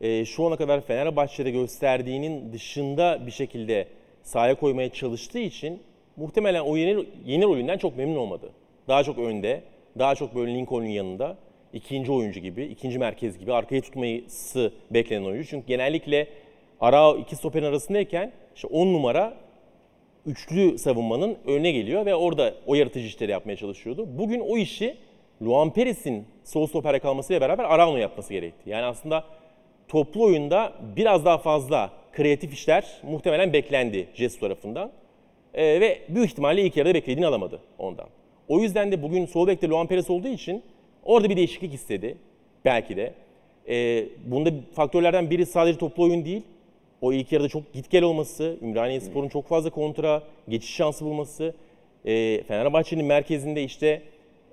[0.00, 3.88] e, şu ana kadar Fenerbahçe'de gösterdiğinin dışında bir şekilde
[4.22, 5.82] sahaya koymaya çalıştığı için
[6.16, 8.50] muhtemelen o yeni, yeni rolünden çok memnun olmadı.
[8.88, 9.62] Daha çok önde,
[9.98, 11.36] daha çok böyle Lincoln'un yanında
[11.72, 15.48] ikinci oyuncu gibi, ikinci merkez gibi arkayı tutması beklenen oyuncu.
[15.48, 16.28] Çünkü genellikle
[16.80, 19.36] Arao iki stoperin arasındayken işte 10 numara
[20.26, 24.06] üçlü savunmanın önüne geliyor ve orada o yaratıcı işleri yapmaya çalışıyordu.
[24.18, 24.96] Bugün o işi
[25.42, 28.70] Luan Perez'in sol stopere kalmasıyla beraber Araujo yapması gerekti.
[28.70, 29.24] Yani aslında
[29.88, 34.90] toplu oyunda biraz daha fazla kreatif işler muhtemelen beklendi Jesus tarafından.
[35.54, 38.06] Ee, ve büyük ihtimalle ilk yarıda beklediğini alamadı ondan.
[38.48, 40.62] O yüzden de bugün sol bekte Luan Perez olduğu için
[41.04, 42.16] orada bir değişiklik istedi.
[42.64, 43.14] Belki de.
[43.68, 46.42] Ee, bunda faktörlerden biri sadece toplu oyun değil.
[47.00, 51.54] O ilk yarıda çok git gel olması, Ümraniye Spor'un çok fazla kontra, geçiş şansı bulması,
[52.04, 54.02] e, Fenerbahçe'nin merkezinde işte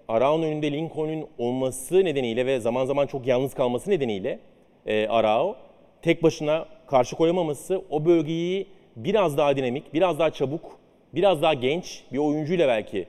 [0.07, 4.39] Arao'nun önünde Lincoln'un olması nedeniyle ve zaman zaman çok yalnız kalması nedeniyle
[4.85, 5.55] e, Arao
[6.01, 10.79] tek başına karşı koyamaması o bölgeyi biraz daha dinamik, biraz daha çabuk,
[11.13, 13.05] biraz daha genç bir oyuncuyla belki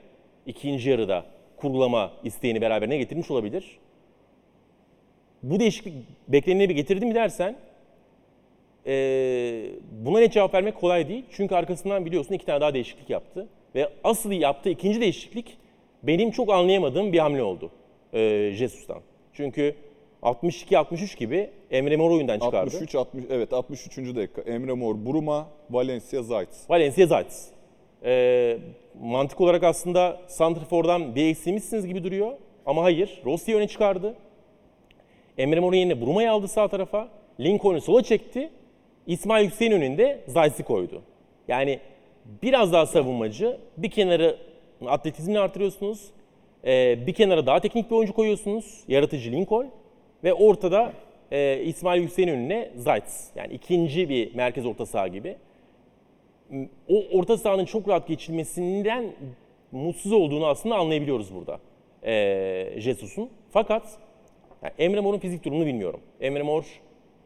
[0.47, 1.25] ikinci yarıda
[1.57, 3.79] kurgulama isteğini beraberine getirmiş olabilir.
[5.43, 5.95] Bu değişiklik
[6.29, 7.57] bekleneni bir getirdi mi dersen
[8.87, 9.71] ee,
[10.05, 11.25] buna net cevap vermek kolay değil.
[11.31, 13.49] Çünkü arkasından biliyorsun iki tane daha değişiklik yaptı.
[13.75, 15.57] Ve asıl yaptığı ikinci değişiklik
[16.03, 17.71] benim çok anlayamadığım bir hamle oldu
[18.15, 19.01] ee, Jesus'tan.
[19.33, 19.75] Çünkü
[20.23, 22.57] 62-63 gibi Emre Mor oyundan çıkardı.
[22.57, 23.99] 63 60 evet 63.
[23.99, 24.43] dakika.
[24.43, 26.49] Emre Mor, Buruma, Valencia, Zayt.
[26.69, 27.27] Valencia Zayt.
[28.05, 28.59] Ee,
[29.03, 32.33] mantık olarak aslında Santrfor'dan bir eksiğimizsiniz gibi duruyor.
[32.67, 33.23] Ama hayır.
[33.25, 34.15] Rossi'yi öne çıkardı.
[35.39, 37.09] Emre Mor'un yerine Bruma'yı aldı sağ tarafa.
[37.41, 38.51] Lincoln'u sola çekti.
[39.07, 41.03] İsmail Yüksek'in önünde Zayt'i koydu.
[41.49, 41.79] Yani
[42.43, 43.59] biraz daha savunmacı.
[43.77, 44.37] Bir kenarı
[44.87, 46.11] atletizmini artırıyorsunuz.
[46.65, 48.85] Ee, bir kenara daha teknik bir oyuncu koyuyorsunuz.
[48.89, 49.67] Yaratıcı Lincoln.
[50.25, 50.93] Ve ortada
[51.35, 53.05] e, İsmail Yüksek'in önüne Zayt.
[53.37, 55.37] Yani ikinci bir merkez orta saha gibi
[56.89, 59.05] o orta sahanın çok rahat geçilmesinden
[59.73, 61.61] mutsuz olduğunu aslında anlayabiliyoruz burada
[62.07, 63.31] ee, Jesus'un.
[63.51, 63.99] Fakat
[64.63, 66.01] yani Emre Mor'un fizik durumunu bilmiyorum.
[66.21, 66.65] Emre Mor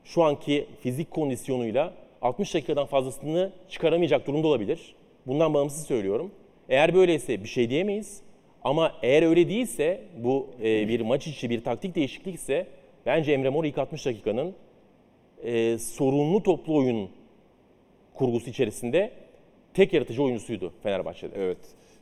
[0.05, 1.93] şu anki fizik kondisyonuyla
[2.23, 4.95] 60 dakikadan fazlasını çıkaramayacak durumda olabilir.
[5.27, 6.31] Bundan bağımsız söylüyorum.
[6.69, 8.23] Eğer böyleyse bir şey diyemeyiz.
[8.63, 12.67] Ama eğer öyle değilse bu e, bir maç içi bir taktik değişiklikse
[13.09, 14.55] bence Emre Mor ilk 60 dakikanın
[15.45, 17.11] e, sorunlu toplu oyun
[18.15, 19.11] kurgusu içerisinde
[19.75, 21.35] tek yaratıcı oyuncusuydu Fenerbahçe'de.
[21.37, 21.59] Evet.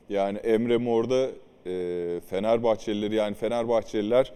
[0.09, 1.27] Yani Emre Mor'da
[1.65, 4.33] e, Fenerbahçelileri yani Fenerbahçeliler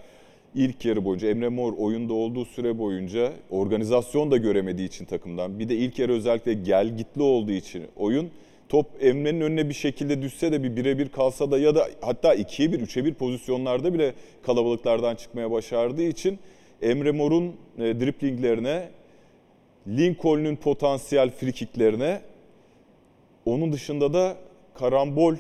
[0.56, 5.70] ilk yarı boyunca Emre Mor oyunda olduğu süre boyunca organizasyon da göremediği için takımdan bir
[5.70, 8.32] de ilk yarı özellikle gel gitli olduğu için oyun
[8.70, 12.72] top Emre'nin önüne bir şekilde düşse de bir birebir kalsa da ya da hatta 2'ye
[12.72, 16.40] 1, 3'e 1 pozisyonlarda bile kalabalıklardan çıkmaya başardığı için
[16.82, 18.90] Emre Mor'un e, driplinglerine,
[19.88, 22.22] Lincoln'un potansiyel frikiklerine
[23.46, 24.38] onun dışında da
[24.74, 25.36] karambol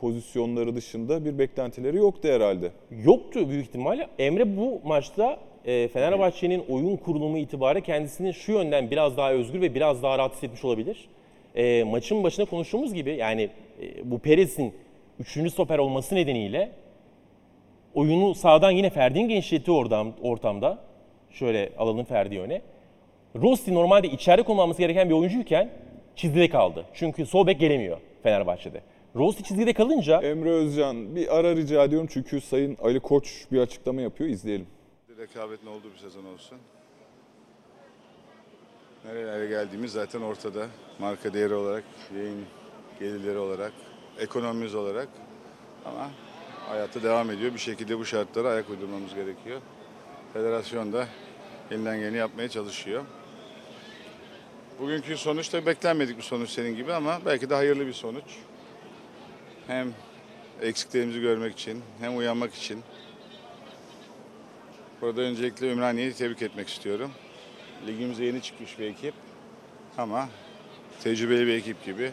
[0.00, 2.70] pozisyonları dışında bir beklentileri yoktu herhalde.
[3.04, 4.08] Yoktu büyük ihtimalle.
[4.18, 9.74] Emre bu maçta e, Fenerbahçe'nin oyun kurulumu itibariyle kendisini şu yönden biraz daha özgür ve
[9.74, 11.08] biraz daha rahat hissetmiş olabilir.
[11.54, 13.50] E, maçın başında konuştuğumuz gibi yani
[13.82, 14.72] e, bu Perez'in
[15.20, 16.70] üçüncü stoper olması nedeniyle
[17.96, 20.78] oyunu sağdan yine Ferdi'nin genişlettiği ortam, ortamda
[21.30, 22.62] şöyle alalım Ferdi'yi öne.
[23.42, 25.70] Rossi normalde içeride kullanması gereken bir oyuncuyken
[26.16, 26.84] çizgide kaldı.
[26.94, 28.80] Çünkü sol bek gelemiyor Fenerbahçe'de.
[29.16, 34.00] Rossi çizgide kalınca Emre Özcan bir ara rica ediyorum çünkü Sayın Ali Koç bir açıklama
[34.00, 34.66] yapıyor izleyelim.
[35.18, 36.58] Rekabetin olduğu bir sezon olsun.
[39.04, 40.66] Nerelere geldiğimiz zaten ortada.
[40.98, 41.84] Marka değeri olarak,
[42.16, 42.44] yayın
[43.00, 43.72] gelirleri olarak,
[44.20, 45.08] ekonomimiz olarak.
[45.84, 46.10] Ama
[46.68, 47.54] hayatta devam ediyor.
[47.54, 49.60] Bir şekilde bu şartlara ayak uydurmamız gerekiyor.
[50.32, 51.06] Federasyon da
[51.70, 53.04] elinden geleni yapmaya çalışıyor.
[54.80, 58.24] Bugünkü sonuç da beklenmedik bir sonuç senin gibi ama belki de hayırlı bir sonuç.
[59.66, 59.94] Hem
[60.62, 62.82] eksiklerimizi görmek için hem uyanmak için
[65.00, 67.10] Burada öncelikle Ümraniye'yi tebrik etmek istiyorum.
[67.86, 69.14] Ligimize yeni çıkmış bir ekip
[69.98, 70.28] ama
[71.02, 72.12] tecrübeli bir ekip gibi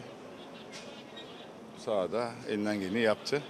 [1.78, 3.42] sahada elinden geleni yaptı.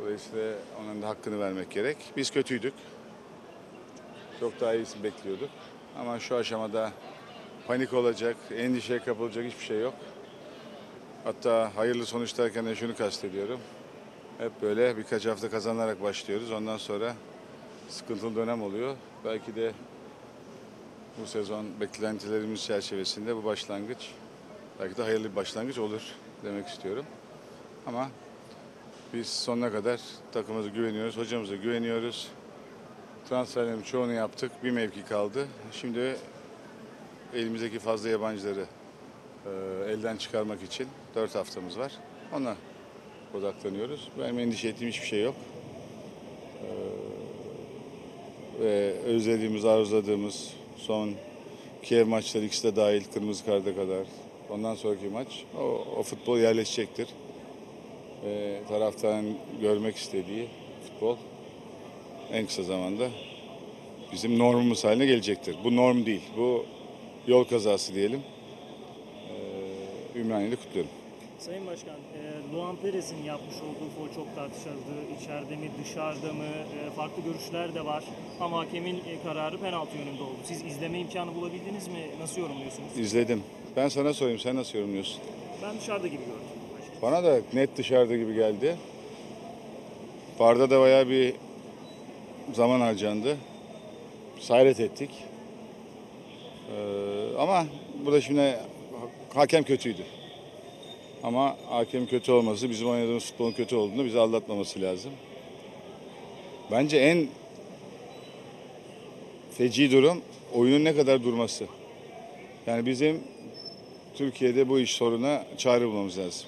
[0.00, 1.96] Dolayısıyla onun da hakkını vermek gerek.
[2.16, 2.74] Biz kötüydük.
[4.40, 5.50] Çok daha iyisini bekliyorduk.
[5.98, 6.92] Ama şu aşamada
[7.66, 9.94] panik olacak, endişeye kapılacak hiçbir şey yok.
[11.24, 13.60] Hatta hayırlı sonuç derken de şunu kastediyorum.
[14.38, 16.52] Hep böyle birkaç hafta kazanarak başlıyoruz.
[16.52, 17.14] Ondan sonra
[17.88, 18.96] sıkıntılı dönem oluyor.
[19.24, 19.72] Belki de
[21.20, 24.10] bu sezon beklentilerimiz çerçevesinde bu başlangıç
[24.80, 26.02] belki de hayırlı bir başlangıç olur
[26.44, 27.04] demek istiyorum.
[27.86, 28.08] Ama
[29.12, 30.00] biz sonuna kadar
[30.32, 32.28] takımımıza güveniyoruz, hocamıza güveniyoruz.
[33.28, 34.52] Transferlerin çoğunu yaptık.
[34.64, 35.48] Bir mevki kaldı.
[35.72, 36.16] Şimdi
[37.34, 38.64] elimizdeki fazla yabancıları
[39.46, 39.50] e,
[39.92, 41.92] elden çıkarmak için dört haftamız var.
[42.34, 42.56] Ona
[43.34, 44.08] odaklanıyoruz.
[44.18, 45.34] Benim endişe ettiğim hiçbir şey yok.
[48.60, 51.12] ve özlediğimiz, arzuladığımız son
[51.82, 54.06] Kiev maçları ikisi de dahil Kırmızı Kart'a kadar.
[54.50, 55.62] Ondan sonraki maç o,
[55.98, 57.08] o futbol yerleşecektir.
[58.24, 60.48] Ve taraftarın görmek istediği
[60.86, 61.16] futbol
[62.32, 63.08] en kısa zamanda
[64.12, 65.56] bizim normumuz haline gelecektir.
[65.64, 66.64] Bu norm değil, bu
[67.26, 68.22] yol kazası diyelim.
[70.14, 70.90] Ee, Ümraniye'de kutluyorum.
[71.38, 74.94] Sayın Başkan, e, Luan Perez'in yapmış olduğu foul çok tartışıldı.
[75.20, 76.44] İçeride mi, dışarıda mı?
[76.44, 78.04] E, farklı görüşler de var.
[78.40, 80.36] Ama hakemin e, kararı penaltı yönünde oldu.
[80.44, 82.06] Siz izleme imkanı bulabildiniz mi?
[82.20, 82.98] Nasıl yorumluyorsunuz?
[82.98, 83.42] İzledim.
[83.76, 85.22] Ben sana sorayım, sen nasıl yorumluyorsun?
[85.62, 86.51] Ben dışarıda gibi gördüm.
[87.02, 88.76] Bana da net dışarıda gibi geldi.
[90.38, 91.34] Barda da bayağı bir
[92.52, 93.36] zaman harcandı.
[94.40, 95.10] Sayret ettik.
[96.76, 97.66] Ee, ama
[98.04, 98.58] burada şimdi ha-
[99.34, 100.02] hakem kötüydü.
[101.22, 105.12] Ama hakem kötü olması bizim oynadığımız futbolun kötü olduğunu bizi aldatmaması lazım.
[106.70, 107.26] Bence en
[109.58, 110.22] feci durum
[110.54, 111.66] oyunun ne kadar durması.
[112.66, 113.20] Yani bizim
[114.14, 116.46] Türkiye'de bu iş soruna çare bulmamız lazım.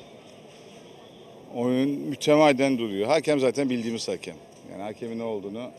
[1.54, 3.08] Oyun mütemadiyen duruyor.
[3.08, 4.36] Hakem zaten bildiğimiz hakem.
[4.72, 5.70] Yani hakemin ne olduğunu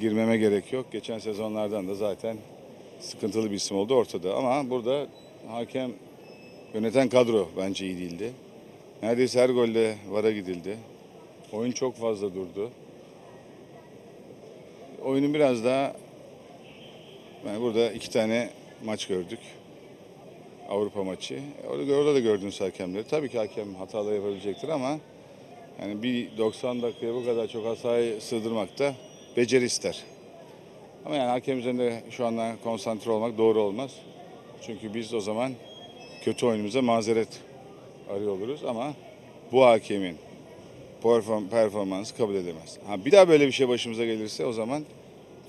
[0.00, 0.92] girmeme gerek yok.
[0.92, 2.36] Geçen sezonlardan da zaten
[3.00, 4.34] sıkıntılı bir isim oldu ortada.
[4.34, 5.06] Ama burada
[5.48, 5.90] hakem
[6.74, 8.32] yöneten kadro bence iyi değildi.
[9.02, 10.76] Neredeyse her golde vara gidildi.
[11.52, 12.70] Oyun çok fazla durdu.
[15.04, 15.96] Oyunun biraz daha
[17.46, 18.50] yani burada iki tane
[18.84, 19.38] maç gördük.
[20.68, 21.40] Avrupa maçı.
[21.70, 23.04] Orada, da gördüğünüz hakemleri.
[23.04, 24.98] Tabii ki hakem hatalar yapabilecektir ama
[25.80, 28.94] yani bir 90 dakikaya bu kadar çok hatayı sığdırmak da
[29.36, 30.04] beceri ister.
[31.06, 33.90] Ama yani hakem üzerinde şu anda konsantre olmak doğru olmaz.
[34.62, 35.52] Çünkü biz o zaman
[36.22, 37.28] kötü oyunumuza mazeret
[38.10, 38.94] arıyor oluruz ama
[39.52, 40.16] bu hakemin
[41.02, 42.78] perform- performansı kabul edemez.
[42.86, 44.84] Ha, bir daha böyle bir şey başımıza gelirse o zaman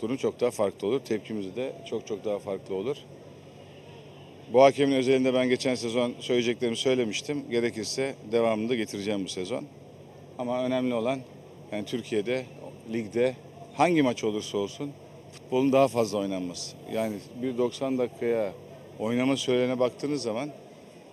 [0.01, 0.99] durum çok daha farklı olur.
[0.99, 2.97] Tepkimiz de çok çok daha farklı olur.
[4.53, 7.43] Bu hakemin özelinde ben geçen sezon söyleyeceklerimi söylemiştim.
[7.51, 9.63] Gerekirse devamını da getireceğim bu sezon.
[10.38, 11.19] Ama önemli olan
[11.71, 12.45] yani Türkiye'de,
[12.93, 13.35] ligde
[13.73, 14.91] hangi maç olursa olsun
[15.33, 16.75] futbolun daha fazla oynanması.
[16.93, 18.53] Yani bir 90 dakikaya
[18.99, 20.49] oynama sürelerine baktığınız zaman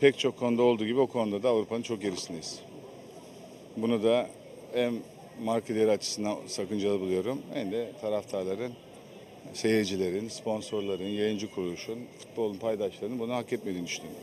[0.00, 2.58] pek çok konuda olduğu gibi o konuda da Avrupa'nın çok gerisindeyiz.
[3.76, 4.26] Bunu da
[4.74, 4.94] hem
[5.44, 7.42] marka açısından sakıncalı buluyorum.
[7.54, 8.72] Hem de taraftarların,
[9.54, 14.20] seyircilerin, sponsorların, yayıncı kuruluşun, futbolun paydaşlarının bunu hak etmediğini düşünüyorum.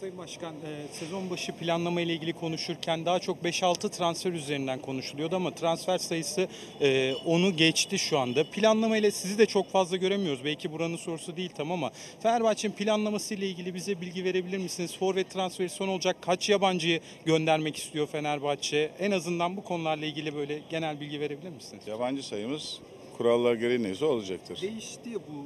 [0.00, 5.36] Sayın Başkan, e, sezon başı planlama ile ilgili konuşurken daha çok 5-6 transfer üzerinden konuşuluyordu
[5.36, 6.48] ama transfer sayısı
[6.80, 8.50] e, onu geçti şu anda.
[8.50, 10.44] Planlama ile sizi de çok fazla göremiyoruz.
[10.44, 14.96] Belki buranın sorusu değil tam ama Fenerbahçe'nin planlaması ile ilgili bize bilgi verebilir misiniz?
[14.98, 16.16] Forvet transferi son olacak.
[16.20, 18.90] Kaç yabancıyı göndermek istiyor Fenerbahçe?
[18.98, 21.82] En azından bu konularla ilgili böyle genel bilgi verebilir misiniz?
[21.86, 22.80] Yabancı sayımız
[23.16, 24.58] kurallar gereği neyse olacaktır.
[24.62, 25.44] Değişti ya bu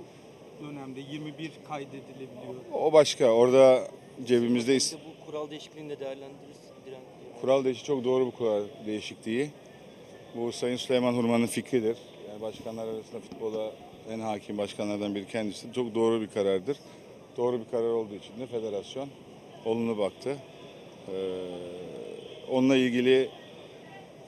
[0.67, 2.55] dönemde 21 kaydedilebiliyor.
[2.73, 3.31] O başka.
[3.31, 3.89] Orada
[4.27, 6.57] cebimizde is- İşte bu kural değişikliğini de değerlendiririz.
[6.87, 9.51] Diren- kural değişikliği çok doğru bir kural değişikliği.
[10.37, 11.97] Bu Sayın Süleyman Hurman'ın fikridir.
[12.29, 13.73] Yani başkanlar arasında futbola
[14.11, 15.73] en hakim başkanlardan biri kendisi.
[15.73, 16.77] Çok doğru bir karardır.
[17.37, 19.09] Doğru bir karar olduğu için de federasyon
[19.65, 20.37] olumlu baktı.
[21.09, 21.13] Ee,
[22.51, 23.29] onunla ilgili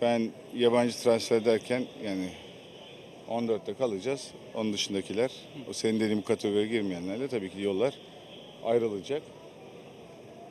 [0.02, 2.28] ben yabancı transfer derken yani
[3.30, 4.30] 14'te kalacağız.
[4.54, 5.30] Onun dışındakiler,
[5.70, 7.94] o senin dediğin bu kategoriye girmeyenlerle tabii ki yollar
[8.64, 9.22] ayrılacak.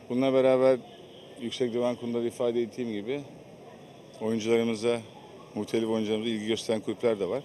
[0.09, 0.79] Bununla beraber
[1.41, 3.21] Yüksek Divan Kurulu'nda da ifade ettiğim gibi
[4.21, 5.01] oyuncularımıza,
[5.55, 7.43] muhtelif oyuncularımıza ilgi gösteren kulüpler de var.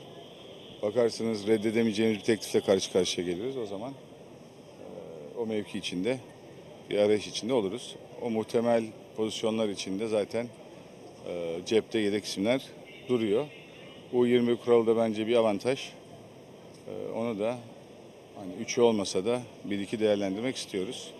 [0.82, 3.56] Bakarsınız reddedemeyeceğimiz bir teklifle karşı karşıya geliriz.
[3.56, 6.18] O zaman eee, o mevki içinde
[6.90, 7.96] bir arayış içinde oluruz.
[8.22, 8.84] O muhtemel
[9.16, 10.48] pozisyonlar içinde zaten
[11.28, 12.62] eee, cepte yedek isimler
[13.08, 13.46] duruyor.
[14.14, 15.80] Bu 20 kuralı da bence bir avantaj.
[16.88, 17.58] Eee, onu da
[18.38, 21.10] hani üçü olmasa da bir iki değerlendirmek istiyoruz.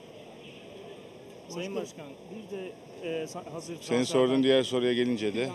[1.48, 2.72] Sayın Başkan bir de
[3.04, 5.48] e, hazır Senin sorduğun diğer soruya gelince de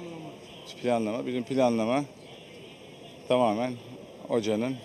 [0.83, 1.25] planlama.
[1.25, 2.03] Bizim planlama
[3.27, 3.73] tamamen
[4.27, 4.75] hocanın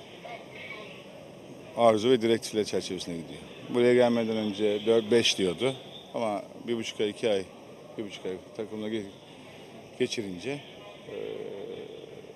[1.77, 3.40] arzu ve direktifleri çerçevesine gidiyor.
[3.75, 5.75] Buraya gelmeden önce 4-5 diyordu
[6.14, 7.43] ama bir buçuk ay, iki ay,
[7.99, 9.03] bir buçuk ay takımla ge-
[9.99, 11.14] geçirince eee,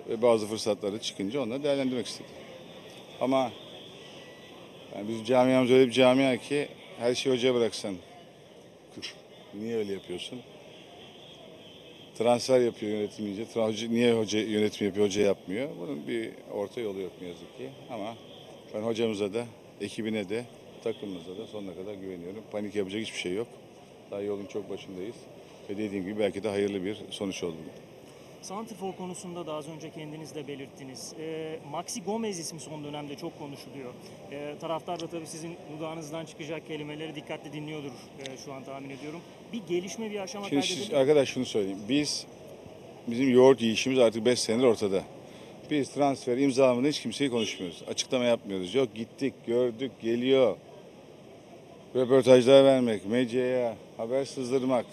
[0.08, 2.28] ve bazı fırsatları çıkınca onları değerlendirmek istedi.
[3.20, 3.52] Ama
[4.94, 6.68] yani bizim camiamız öyle bir camia ki
[6.98, 7.94] her şeyi hocaya bıraksan
[9.54, 10.40] niye öyle yapıyorsun?
[12.18, 13.42] transfer yapıyor yönetimiyince.
[13.42, 15.68] Tra- hoca- Niye hoca yönetim yapıyor, hoca yapmıyor?
[15.80, 17.68] Bunun bir orta yolu yok ne yazık ki.
[17.90, 18.14] Ama
[18.74, 19.44] ben hocamıza da,
[19.80, 20.44] ekibine de,
[20.84, 22.42] takımımıza da sonuna kadar güveniyorum.
[22.52, 23.46] Panik yapacak hiçbir şey yok.
[24.10, 25.16] Daha yolun çok başındayız.
[25.70, 27.56] Ve dediğim gibi belki de hayırlı bir sonuç oldu.
[28.42, 31.14] Santrfor konusunda da az önce kendiniz de belirttiniz.
[31.20, 33.92] E, Maxi Gomez ismi son dönemde çok konuşuluyor.
[34.32, 39.20] E, taraftar da tabii sizin dudağınızdan çıkacak kelimeleri dikkatli dinliyordur e, şu an tahmin ediyorum.
[39.52, 40.96] Bir gelişme, bir aşama Şimdi kaydedildi.
[40.96, 41.78] arkadaş şunu söyleyeyim.
[41.88, 42.26] Biz,
[43.06, 45.02] bizim yoğurt yiyişimiz artık 5 senedir ortada.
[45.70, 47.82] Biz transfer imzalamadan hiç kimseyi konuşmuyoruz.
[47.88, 48.74] Açıklama yapmıyoruz.
[48.74, 50.56] Yok gittik, gördük, geliyor.
[51.94, 54.86] Röportajlar vermek, medyaya haber sızdırmak.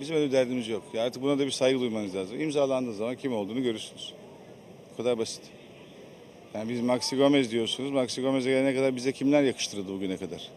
[0.00, 0.82] Bizim öyle bir derdimiz yok.
[0.94, 2.40] Ya artık buna da bir saygı duymanız lazım.
[2.40, 4.14] İmzalandığı zaman kim olduğunu görürsünüz.
[4.92, 5.42] Bu kadar basit.
[6.54, 7.90] Yani biz Maxi Gomez diyorsunuz.
[7.90, 10.50] Maxi Gomez'e gelene kadar bize kimler yakıştırıldı bugüne kadar?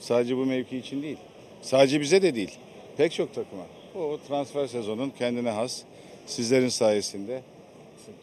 [0.00, 1.16] Sadece bu mevki için değil.
[1.62, 2.50] Sadece bize de değil.
[2.96, 3.62] Pek çok takıma.
[3.94, 5.82] O transfer sezonun kendine has.
[6.26, 7.42] Sizlerin sayesinde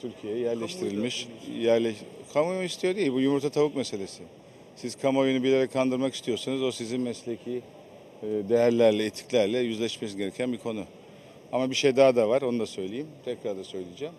[0.02, 1.28] Türkiye'ye yerleştirilmiş.
[1.60, 1.96] Yerleş...
[2.34, 3.14] Kamuoyu istiyor değil.
[3.14, 4.24] Bu yumurta tavuk meselesi.
[4.76, 7.62] Siz kamuoyunu bilerek kandırmak istiyorsanız o sizin mesleki
[8.22, 10.84] değerlerle, etiklerle yüzleşmesi gereken bir konu.
[11.52, 12.42] Ama bir şey daha da var.
[12.42, 13.08] Onu da söyleyeyim.
[13.26, 14.14] Tekrar da söyleyeceğim.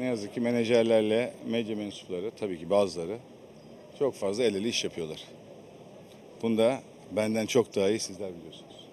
[0.00, 3.18] Ne yazık ki menajerlerle medya mensupları, tabii ki bazıları
[3.98, 5.24] çok fazla el ele iş yapıyorlar.
[6.42, 6.80] Bunda
[7.16, 8.88] benden çok daha iyi sizler biliyorsunuz.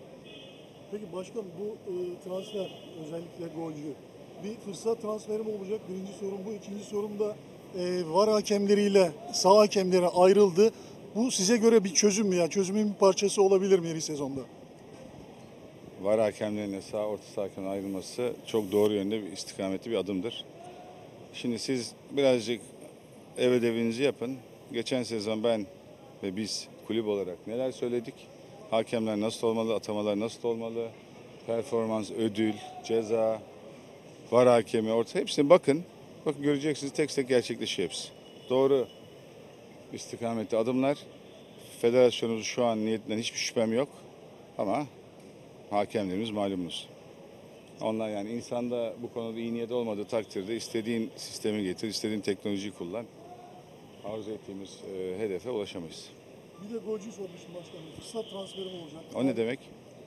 [0.92, 2.68] Peki başkan bu e, transfer
[3.06, 3.94] özellikle golcü
[4.44, 5.82] bir fırsat transferi mi olacak?
[5.90, 6.54] Birinci sorun bu.
[6.54, 7.36] İkinci sorum da
[7.80, 10.72] e, var hakemleriyle sağ hakemleri ayrıldı.
[11.16, 12.50] Bu size göre bir çözüm mü ya?
[12.50, 14.42] Çözümün bir parçası olabilir mi yeni sezonda?
[16.02, 20.46] VAR hakemlerine sağ orta saha hakemine ayrılması çok doğru yönde bir istikametli bir adımdır.
[21.34, 22.62] Şimdi siz birazcık
[23.38, 24.38] ev ödevinizi yapın.
[24.74, 25.66] Geçen sezon ben
[26.24, 28.14] ve biz kulüp olarak neler söyledik?
[28.72, 30.88] Hakemler nasıl olmalı, atamalar nasıl olmalı?
[31.48, 32.54] Performans, ödül,
[32.86, 33.42] ceza,
[34.32, 35.84] VAR hakemi orta hepsine bakın.
[36.26, 38.10] Bakın göreceksiniz tek tek gerçekleşiyor hepsi.
[38.50, 38.88] Doğru
[39.94, 40.98] istikametli adımlar.
[41.82, 43.90] Federasyonumuz şu an niyetinden hiçbir şüphem yok.
[44.58, 44.86] Ama
[45.70, 46.88] hakemlerimiz malumunuz.
[47.82, 53.06] Onlar yani insanda bu konuda iyi niyet olmadığı takdirde istediğin sistemi getir, istediğin teknolojiyi kullan.
[54.06, 56.10] Arzu ettiğimiz e, hedefe ulaşamayız.
[56.64, 57.86] Bir de golcü sormuştum başkanım.
[57.96, 59.02] Fırsat transferi mi olacak?
[59.16, 59.60] O ne demek?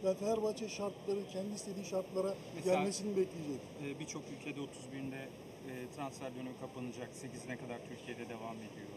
[0.04, 3.60] Yani Fenerbahçe şartları, kendi istediği şartlara Mesela- gelmesini bekleyecek.
[3.84, 5.22] Ee, Birçok ülkede 31'inde
[5.70, 7.08] e, transfer dönemi kapanacak.
[7.22, 8.88] 8'ine kadar Türkiye'de devam ediyor.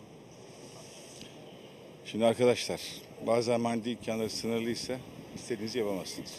[2.06, 2.82] Şimdi arkadaşlar
[3.28, 4.98] bazen maddi imkanları sınırlıysa
[5.36, 6.34] istediğinizi yapamazsınız.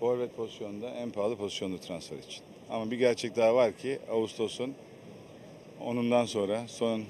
[0.00, 2.42] Forvet pozisyonda en pahalı pozisyonda transfer için.
[2.70, 4.74] Ama bir gerçek daha var ki Ağustos'un
[5.80, 7.04] onundan sonra son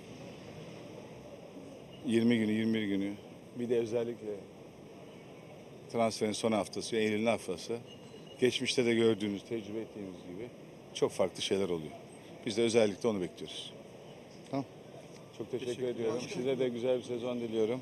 [2.06, 3.12] 20 günü, 21 günü
[3.58, 4.34] bir de özellikle
[5.92, 7.78] transferin son haftası, Eylül'ün haftası
[8.40, 10.48] geçmişte de gördüğünüz, tecrübe ettiğimiz gibi
[10.94, 11.92] çok farklı şeyler oluyor.
[12.46, 13.75] Biz de özellikle onu bekliyoruz.
[15.38, 16.20] Çok teşekkür ediyorum.
[16.28, 17.80] Size de güzel bir sezon diliyorum.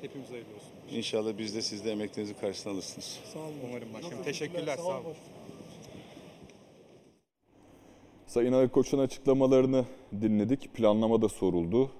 [0.00, 0.96] Hepimiz hayırlı olsun.
[0.96, 3.20] İnşallah biz de siz de emeklerinizi karşısına alırsınız.
[3.32, 3.54] Sağ olun.
[3.68, 4.24] Umarım başkanım.
[4.24, 4.96] Teşekkürler, sağ olun.
[4.96, 5.16] başkanım.
[8.26, 9.84] Sayın Ali Koç'un açıklamalarını
[10.20, 10.74] dinledik.
[10.74, 11.90] Planlama da soruldu.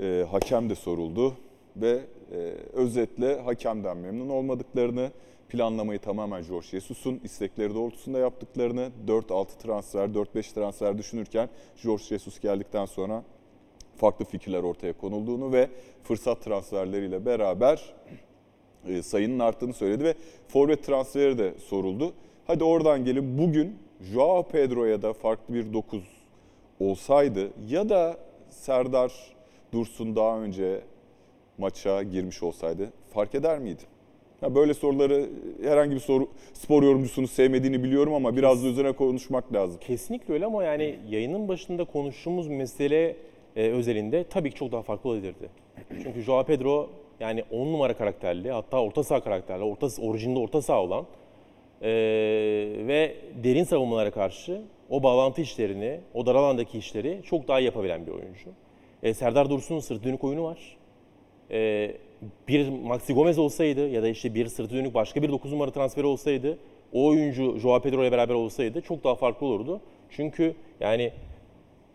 [0.00, 1.36] Ee, hakem de soruldu.
[1.76, 2.00] Ve
[2.32, 2.36] e,
[2.72, 5.10] özetle hakemden memnun olmadıklarını,
[5.48, 12.86] planlamayı tamamen Jorge Jesus'un istekleri doğrultusunda yaptıklarını, 4-6 transfer, 4-5 transfer düşünürken Jorge Jesus geldikten
[12.86, 13.24] sonra
[14.00, 15.68] farklı fikirler ortaya konulduğunu ve
[16.02, 17.94] fırsat transferleriyle beraber
[18.88, 20.14] e, sayının arttığını söyledi ve
[20.48, 22.12] forvet transferi de soruldu.
[22.46, 23.78] Hadi oradan gelin bugün
[24.12, 26.02] Joao Pedro'ya da farklı bir 9
[26.80, 28.16] olsaydı ya da
[28.50, 29.12] Serdar
[29.72, 30.80] Dursun daha önce
[31.58, 33.82] maça girmiş olsaydı fark eder miydi?
[34.42, 35.28] Ya böyle soruları
[35.62, 39.80] herhangi bir soru spor yorumcusunu sevmediğini biliyorum ama biraz da üzerine konuşmak lazım.
[39.80, 43.16] Kesinlikle öyle ama yani yayının başında konuştuğumuz mesele
[43.56, 45.48] e, özelinde tabii ki çok daha farklı olabilirdi.
[46.02, 46.90] Çünkü Joao Pedro
[47.20, 51.06] yani 10 numara karakterli hatta orta saha karakterli, orta, orijinde orta saha olan
[51.82, 51.88] e,
[52.86, 58.12] ve derin savunmalara karşı o bağlantı işlerini, o dar alandaki işleri çok daha yapabilen bir
[58.12, 58.50] oyuncu.
[59.02, 60.76] E, Serdar Dursun'un sırt dönük oyunu var.
[61.50, 61.90] E,
[62.48, 66.06] bir Maxi Gomez olsaydı ya da işte bir sırtı dönük başka bir 9 numara transferi
[66.06, 66.58] olsaydı
[66.92, 69.80] o oyuncu Joao Pedro ile beraber olsaydı çok daha farklı olurdu.
[70.10, 71.12] Çünkü yani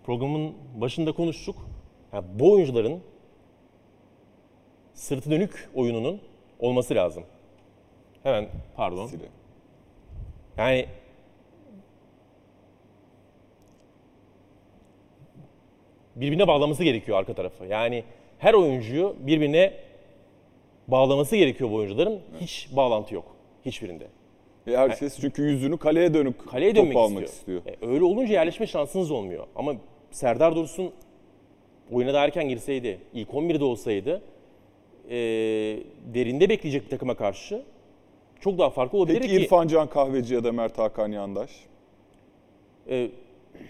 [0.06, 1.56] programın başında konuştuk.
[2.14, 3.00] Ya bu oyuncuların
[4.94, 6.22] sırtı dönük oyununun
[6.60, 7.24] olması lazım.
[8.24, 9.08] Hemen pardon.
[9.08, 9.24] Sile.
[10.58, 10.86] Yani
[16.16, 17.66] birbirine bağlaması gerekiyor arka tarafı.
[17.66, 18.04] Yani
[18.40, 19.74] her oyuncuyu birbirine
[20.88, 22.20] bağlaması gerekiyor bu oyuncuların.
[22.40, 23.36] Hiç bağlantı yok
[23.66, 24.08] hiçbirinde.
[24.68, 27.58] E, Herkes çünkü yüzünü kaleye dönük Kaleye top dönmek almak istiyor.
[27.66, 27.90] istiyor.
[27.92, 29.48] E, öyle olunca yerleşme şansınız olmuyor.
[29.56, 29.74] Ama
[30.16, 30.92] Serdar Dursun
[31.92, 34.22] oyuna da erken girseydi, ilk 11'de olsaydı
[35.10, 35.16] e,
[36.14, 37.64] derinde bekleyecek bir takıma karşı
[38.40, 39.44] çok daha farklı olabilir Peki ki.
[39.44, 41.52] İrfan Can Kahveci ya da Mert Hakan Yandaş?
[42.90, 43.08] E,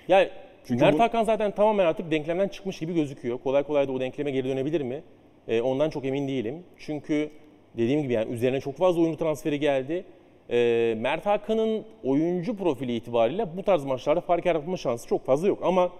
[0.07, 0.29] yani
[0.65, 3.37] Çünkü Mert bu- Hakan zaten tamamen artık denklemden çıkmış gibi gözüküyor.
[3.37, 5.03] Kolay kolay da o denkleme geri dönebilir mi?
[5.47, 6.63] E, ondan çok emin değilim.
[6.77, 7.29] Çünkü
[7.77, 10.05] dediğim gibi yani üzerine çok fazla oyuncu transferi geldi.
[10.49, 15.59] E, Mert Hakan'ın oyuncu profili itibariyle bu tarz maçlarda fark yaratma şansı çok fazla yok.
[15.63, 15.91] Ama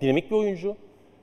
[0.00, 0.76] dinamik bir oyuncu.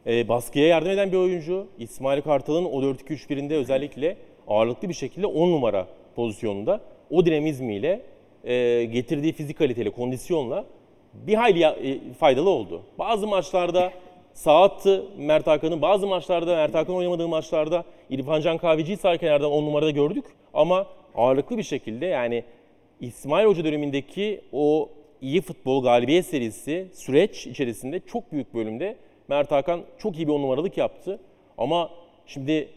[0.08, 1.68] E, baskıya yardım eden bir oyuncu.
[1.80, 4.18] İsmail Kartal'ın o 4-2-3-1'inde özellikle
[4.48, 8.02] ağırlıklı bir şekilde 10 numara pozisyonunda o dinamizmiyle
[8.44, 10.66] e, getirdiği fizik kaliteli kondisyonla
[11.14, 12.82] bir hayli e, faydalı oldu.
[13.00, 13.92] Bazı maçlarda
[14.34, 19.52] sağ attı Mert Hakan'ı, bazı maçlarda Mert Hakan oynamadığı maçlarda İrfan Can Kahveci'yi sağ kenardan
[19.52, 20.26] 10 numarada gördük.
[20.54, 22.44] Ama ağırlıklı bir şekilde yani
[23.02, 24.90] İsmail Hoca dönemindeki o
[25.22, 28.96] iyi futbol galibiyet serisi süreç içerisinde çok büyük bölümde
[29.28, 31.20] Mert Hakan çok iyi bir on numaralık yaptı.
[31.58, 31.90] Ama
[32.26, 32.70] şimdi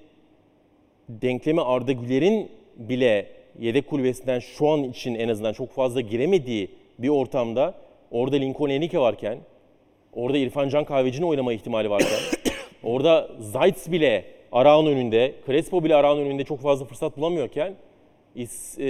[1.08, 3.26] denkleme Arda Güler'in bile
[3.58, 7.74] yedek kulübesinden şu an için en azından çok fazla giremediği bir ortamda
[8.10, 9.38] orada Lincoln Enike varken,
[10.12, 12.18] orada İrfan Can Kahveci'nin oynama ihtimali varken,
[12.82, 17.74] orada Zayt bile Arao'nun önünde, Crespo bile Arao'nun önünde çok fazla fırsat bulamıyorken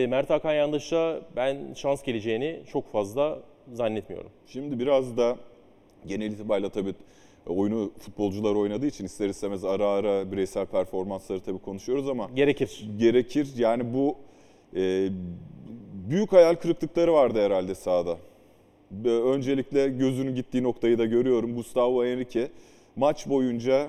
[0.09, 3.39] Mert Hakan Yandaş'a ben şans geleceğini çok fazla
[3.73, 4.31] zannetmiyorum.
[4.47, 5.37] Şimdi biraz da
[6.07, 6.95] genel itibariyle tabii
[7.47, 12.89] oyunu futbolcular oynadığı için ister istemez ara ara bireysel performansları tabii konuşuyoruz ama Gerekir.
[12.99, 13.49] gerekir.
[13.57, 14.17] Yani bu
[14.77, 15.09] e,
[16.11, 18.17] büyük hayal kırıklıkları vardı herhalde sahada.
[19.05, 21.55] Öncelikle gözünün gittiği noktayı da görüyorum.
[21.55, 22.49] Gustavo Henrique
[22.97, 23.89] maç boyunca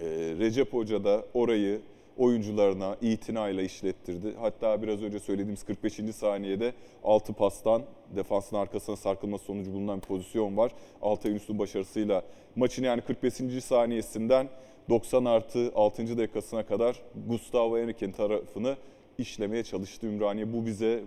[0.00, 0.06] e,
[0.38, 1.80] Recep Hoca da orayı
[2.18, 4.34] oyuncularına itinayla işlettirdi.
[4.40, 5.94] Hatta biraz önce söylediğimiz 45.
[6.14, 6.72] saniyede
[7.04, 7.82] 6 pastan
[8.16, 10.72] defansın arkasına sarkılması sonucu bulunan bir pozisyon var.
[11.02, 12.22] Altay Ünsün başarısıyla
[12.56, 13.34] maçın yani 45.
[13.64, 14.48] saniyesinden
[14.88, 16.18] 90 artı 6.
[16.18, 16.96] dakikasına kadar
[17.28, 18.76] Gustavo Henrique'nin tarafını
[19.18, 20.52] işlemeye çalıştı Ümraniye.
[20.52, 21.00] Bu bize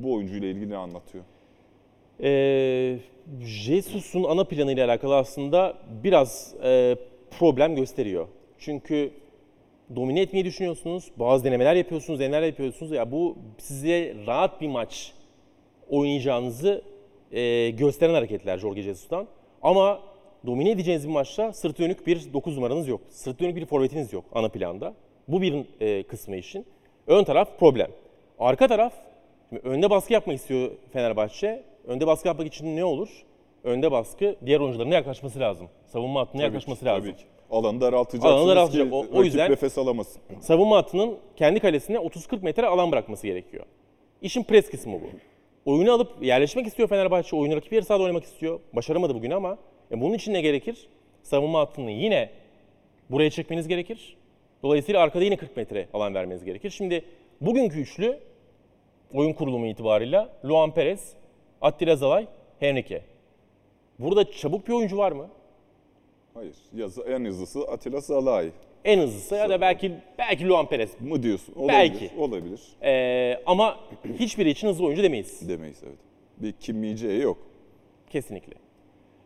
[0.00, 1.24] bu oyuncuyla ilgili ne anlatıyor?
[2.22, 2.98] Ee,
[3.40, 6.96] Jesus'un ana planıyla alakalı aslında biraz e,
[7.38, 8.28] problem gösteriyor.
[8.58, 9.10] Çünkü
[9.96, 12.92] domine etmeyi düşünüyorsunuz, bazı denemeler yapıyorsunuz, denemeler yapıyorsunuz.
[12.92, 15.12] Ya bu size rahat bir maç
[15.88, 16.82] oynayacağınızı
[17.32, 19.26] e, gösteren hareketler Jorge Jesus'tan.
[19.62, 20.00] Ama
[20.46, 23.00] domine edeceğiniz bir maçta sırt dönük bir 9 numaranız yok.
[23.08, 24.94] Sırt dönük bir forvetiniz yok ana planda.
[25.28, 26.66] Bu bir e, kısmı işin.
[27.06, 27.90] Ön taraf problem.
[28.38, 28.92] Arka taraf
[29.48, 31.62] Şimdi önde baskı yapmak istiyor Fenerbahçe.
[31.86, 33.08] önde baskı yapmak için ne olur?
[33.64, 35.68] Önde baskı diğer oyuncuların yaklaşması lazım.
[35.86, 37.10] Savunma hattına yaklaşması ki, lazım.
[37.10, 37.24] Tabii ki.
[37.50, 38.88] Alanı daraltacaksınız Alanı daraltacak.
[38.88, 40.22] ki O- o yüzden- nefes alamasın.
[40.40, 43.64] savunma hattının kendi kalesine 30-40 metre alan bırakması gerekiyor.
[44.22, 45.06] İşin pres kısmı bu.
[45.70, 47.36] Oyunu alıp yerleşmek istiyor Fenerbahçe.
[47.36, 48.60] Oyunu rakip yarı sahada oynamak istiyor.
[48.72, 49.58] Başaramadı bugün ama
[49.90, 50.88] e, bunun için ne gerekir?
[51.22, 52.30] Savunma hattını yine
[53.10, 54.16] buraya çekmeniz gerekir.
[54.62, 56.70] Dolayısıyla arkada yine 40 metre alan vermeniz gerekir.
[56.70, 57.04] Şimdi
[57.40, 58.18] bugünkü üçlü
[59.14, 61.12] oyun kurulumu itibarıyla Luan Perez,
[61.62, 62.26] Attila Zalay,
[62.60, 63.00] Henrique.
[63.98, 65.28] Burada çabuk bir oyuncu var mı?
[66.36, 66.54] Hayır.
[66.74, 68.50] Yazı, en hızlısı Atilla Salay
[68.84, 71.00] En hızlısı ya da belki belki Luan Perez.
[71.00, 71.54] mı diyorsun?
[71.54, 71.78] Olabilir.
[71.78, 72.10] Belki.
[72.18, 72.60] Olabilir.
[72.82, 73.80] Ee, ama
[74.18, 75.48] hiçbiri için hızlı oyuncu demeyiz.
[75.48, 75.98] Demeyiz evet.
[76.38, 77.38] Bir Kim Min-jae yok.
[78.10, 78.54] Kesinlikle.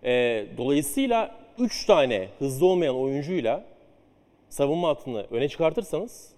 [0.05, 3.65] Ee, dolayısıyla 3 tane hızlı olmayan oyuncuyla
[4.49, 6.33] savunma hattını öne çıkartırsanız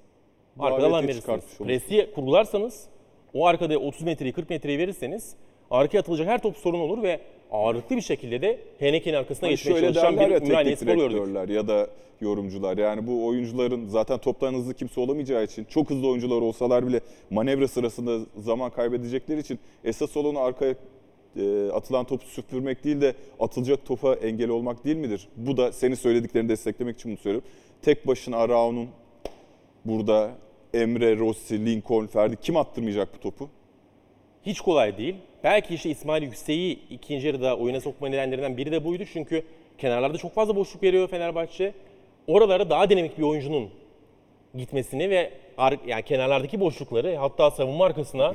[0.58, 1.58] arkada alan verirsiniz.
[1.58, 2.86] Presi kurgularsanız
[3.34, 5.36] o arkada 30 metreyi 40 metreyi verirseniz
[5.70, 7.20] arkaya atılacak her top sorun olur ve
[7.52, 10.78] ağırlıklı bir şekilde de Heneke'nin arkasına Hani geçmeye şöyle çalışan derler bir ya Ümraniye teknik
[10.78, 11.16] Spor gördük.
[11.16, 11.88] direktörler ya da
[12.20, 12.78] yorumcular.
[12.78, 17.00] Yani bu oyuncuların zaten toptan hızlı kimse olamayacağı için çok hızlı oyuncular olsalar bile
[17.30, 20.74] manevra sırasında zaman kaybedecekleri için esas olanı arkaya
[21.36, 25.28] e, atılan topu süpürmek değil de atılacak topa engel olmak değil midir?
[25.36, 27.48] Bu da senin söylediklerini desteklemek için bunu söylüyorum.
[27.82, 28.88] Tek başına Arao'nun
[29.84, 30.30] burada
[30.74, 33.48] Emre, Rossi, Lincoln, Ferdi kim attırmayacak bu topu?
[34.46, 35.16] Hiç kolay değil.
[35.44, 39.04] Belki işte İsmail Yüksek'i ikinci yarıda oyuna sokma nedenlerinden biri de buydu.
[39.12, 39.42] Çünkü
[39.78, 41.74] kenarlarda çok fazla boşluk veriyor Fenerbahçe.
[42.26, 43.70] Oralara daha dinamik bir oyuncunun
[44.54, 45.30] gitmesini ve
[45.86, 48.34] yani kenarlardaki boşlukları hatta savunma arkasına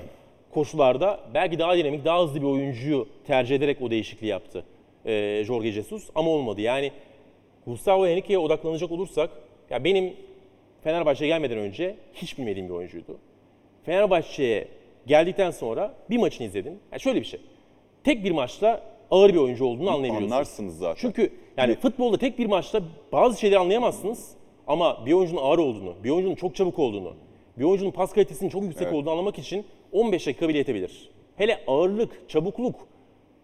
[0.51, 4.63] koşularda belki daha dinamik, daha hızlı bir oyuncuyu tercih ederek o değişikliği yaptı
[5.05, 6.09] ee, Jorge Jesus.
[6.15, 6.61] Ama olmadı.
[6.61, 6.91] Yani
[7.65, 9.29] Gustavo Henrique'ye odaklanacak olursak
[9.69, 10.13] ya benim
[10.83, 13.17] Fenerbahçe'ye gelmeden önce hiç bilmediğim bir oyuncuydu.
[13.85, 14.67] Fenerbahçe'ye
[15.07, 16.79] geldikten sonra bir maçını izledim.
[16.91, 17.39] Yani şöyle bir şey.
[18.03, 18.81] Tek bir maçta
[19.11, 20.31] ağır bir oyuncu olduğunu anlayabiliyorsunuz.
[20.31, 21.01] Anlarsınız zaten.
[21.01, 22.81] Çünkü yani futbolda tek bir maçta
[23.11, 24.31] bazı şeyleri anlayamazsınız
[24.67, 27.13] ama bir oyuncunun ağır olduğunu, bir oyuncunun çok çabuk olduğunu,
[27.57, 28.93] bir oyuncunun pas kalitesinin çok yüksek Evet.
[28.93, 31.09] olduğunu anlamak için 15 dakika bile yetebilir.
[31.35, 32.87] Hele ağırlık, çabukluk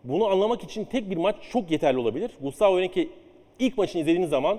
[0.04, 2.32] bunu anlamak için tek bir maç çok yeterli olabilir.
[2.42, 3.08] Gustavo Henrique
[3.60, 4.58] ilk maçını izlediğiniz zaman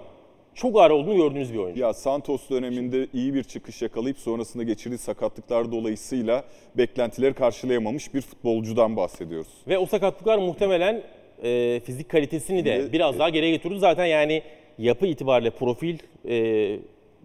[0.54, 1.80] çok ağır olduğunu gördüğünüz bir oyuncu.
[1.80, 6.44] Ya Santos döneminde iyi bir çıkış yakalayıp sonrasında geçirdiği sakatlıklar dolayısıyla
[6.78, 9.48] beklentileri karşılayamamış bir futbolcudan bahsediyoruz.
[9.68, 11.02] Ve o sakatlıklar muhtemelen
[11.42, 13.78] e, fizik kalitesini de Ve- biraz daha geriye götürdü.
[13.78, 14.42] Zaten yani
[14.78, 15.98] yapı itibariyle profil,
[16.28, 16.78] e,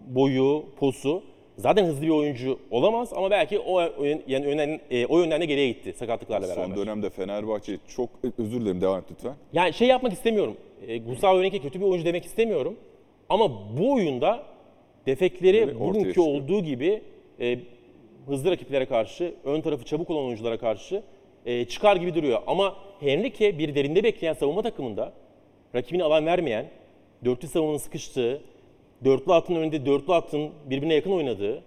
[0.06, 1.22] boyu, posu
[1.56, 5.44] zaten hızlı bir oyuncu olamaz ama belki o yön- yani yönden, e, o yönden de
[5.46, 6.64] geriye gitti sakatlıklarla beraber.
[6.64, 8.08] Son dönemde Fenerbahçe çok
[8.38, 9.34] özür dilerim devam et lütfen.
[9.52, 10.56] Yani şey yapmak istemiyorum.
[10.88, 12.76] E, Gustavo Henrique kötü bir oyuncu demek istemiyorum.
[13.30, 14.42] Ama bu oyunda
[15.06, 16.26] defekleri Böyle ortaya bugünkü çıkıyor.
[16.26, 17.02] olduğu gibi
[17.40, 17.58] e,
[18.26, 21.02] hızlı rakiplere karşı, ön tarafı çabuk olan oyunculara karşı
[21.46, 22.42] e, çıkar gibi duruyor.
[22.46, 25.12] Ama Henrique bir derinde bekleyen savunma takımında
[25.74, 26.66] rakibine alan vermeyen,
[27.24, 28.42] dörtlü savunmanın sıkıştığı,
[29.04, 31.62] dörtlü hattın önünde dörtlü hattın birbirine yakın oynadığı,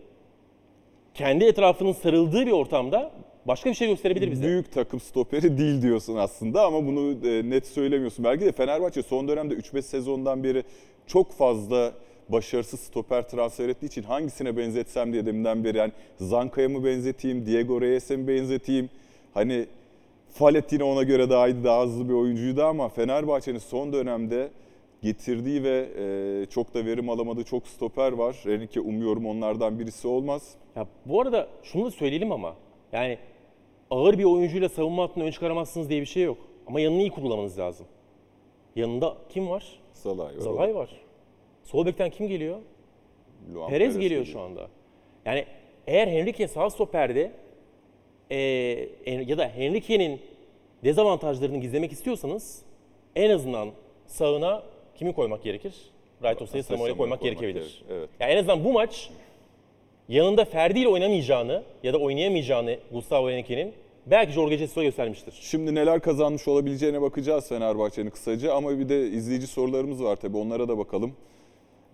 [1.13, 3.11] kendi etrafının sarıldığı bir ortamda
[3.45, 4.43] başka bir şey gösterebilir bize.
[4.43, 8.25] Büyük takım stoperi değil diyorsun aslında ama bunu e, net söylemiyorsun.
[8.25, 10.63] Belki de Fenerbahçe son dönemde 3-5 sezondan beri
[11.07, 11.93] çok fazla
[12.29, 17.81] başarısız stoper transfer ettiği için hangisine benzetsem diye deminden beri yani Zanka'ya mı benzeteyim, Diego
[17.81, 18.89] Reyes'e mi benzeteyim?
[19.33, 19.65] Hani
[20.29, 24.49] Falet yine ona göre daha iyi, daha hızlı bir oyuncuydu ama Fenerbahçe'nin son dönemde
[25.01, 28.43] getirdiği ve e, çok da verim alamadığı çok stoper var.
[28.45, 30.55] Renike umuyorum onlardan birisi olmaz.
[30.75, 32.55] Ya bu arada şunu da söyleyelim ama
[32.91, 33.17] yani
[33.89, 36.37] ağır bir oyuncuyla savunma hattını ön çıkaramazsınız diye bir şey yok.
[36.67, 37.85] Ama yanını iyi kurgulamanız lazım.
[38.75, 39.79] Yanında kim var?
[40.03, 40.39] Salay var.
[40.41, 40.89] Zalay var.
[41.63, 42.57] Sol bekten kim geliyor?
[43.53, 44.67] Luan Perez geliyor şu anda.
[45.25, 45.45] Yani
[45.87, 47.31] eğer Henrique sağ stoperde
[48.29, 50.21] en- ya da Henrique'nin
[50.83, 52.61] dezavantajlarını gizlemek istiyorsanız
[53.15, 53.69] en azından
[54.07, 54.63] sağına
[54.95, 55.73] kimi koymak gerekir?
[56.23, 57.53] Right Osa'yı Samoa'yı Samoa'ya koymak, koymak gerekebilir.
[57.61, 58.09] gerekir, evet.
[58.19, 59.09] Yani en azından bu maç
[60.09, 63.73] yanında Ferdi ile oynamayacağını ya da oynayamayacağını Gustavo Henrique'nin
[64.05, 65.39] belki Jorge Jesus'a göstermiştir.
[65.41, 70.67] Şimdi neler kazanmış olabileceğine bakacağız Fenerbahçe'nin kısaca ama bir de izleyici sorularımız var tabii onlara
[70.67, 71.13] da bakalım.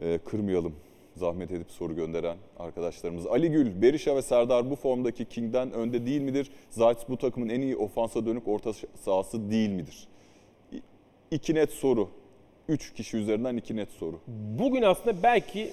[0.01, 0.75] Ee, kırmayalım
[1.15, 3.27] zahmet edip soru gönderen arkadaşlarımız.
[3.27, 6.51] Ali Gül, Berisha ve Serdar bu formdaki King'den önde değil midir?
[6.69, 10.07] Zayt bu takımın en iyi ofansa dönük orta sahası değil midir?
[11.31, 12.09] İki net soru.
[12.67, 14.19] Üç kişi üzerinden iki net soru.
[14.59, 15.69] Bugün aslında belki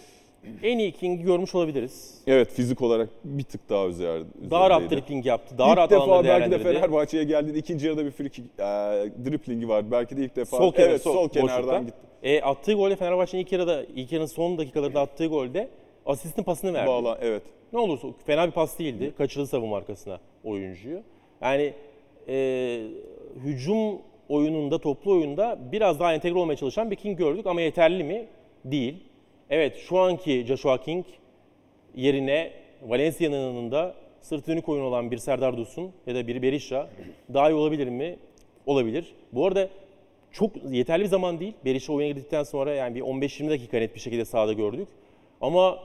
[0.62, 2.22] en iyi King'i görmüş olabiliriz.
[2.26, 5.58] Evet fizik olarak bir tık daha üzer, Daha rahat dribbling yaptı.
[5.58, 6.58] Daha ilk rahat defa belki de.
[6.58, 8.62] Fenerbahçe'ye geldiğinde ikinci yarıda bir free kick, e,
[9.30, 9.90] driplingi var.
[9.90, 11.40] Belki de ilk defa Sol, kenar, evet, sol, boşlukta.
[11.40, 11.96] kenardan gitti.
[12.22, 15.68] E, attığı golde Fenerbahçe'nin ilk yarıda, ilk yarının son dakikalarında attığı golde
[16.06, 16.88] asistin pasını verdi.
[16.88, 17.42] Bağlan, evet.
[17.72, 19.12] Ne olursa fena bir pas değildi.
[19.18, 21.02] Kaçırdı savunma arkasına oyuncuyu.
[21.40, 21.72] Yani
[22.28, 22.82] e,
[23.44, 28.26] hücum oyununda, toplu oyunda biraz daha entegre olmaya çalışan bir King gördük ama yeterli mi?
[28.64, 29.04] Değil.
[29.50, 31.06] Evet şu anki Joshua King
[31.94, 36.88] yerine Valencia'nın yanında sırt dönük oyun olan bir Serdar Dursun ya da bir Berisha
[37.34, 38.16] daha iyi olabilir mi?
[38.66, 39.14] Olabilir.
[39.32, 39.68] Bu arada
[40.32, 41.54] çok yeterli bir zaman değil.
[41.64, 44.88] Berisha oyuna girdikten sonra yani bir 15-20 dakika net bir şekilde sahada gördük.
[45.40, 45.78] Ama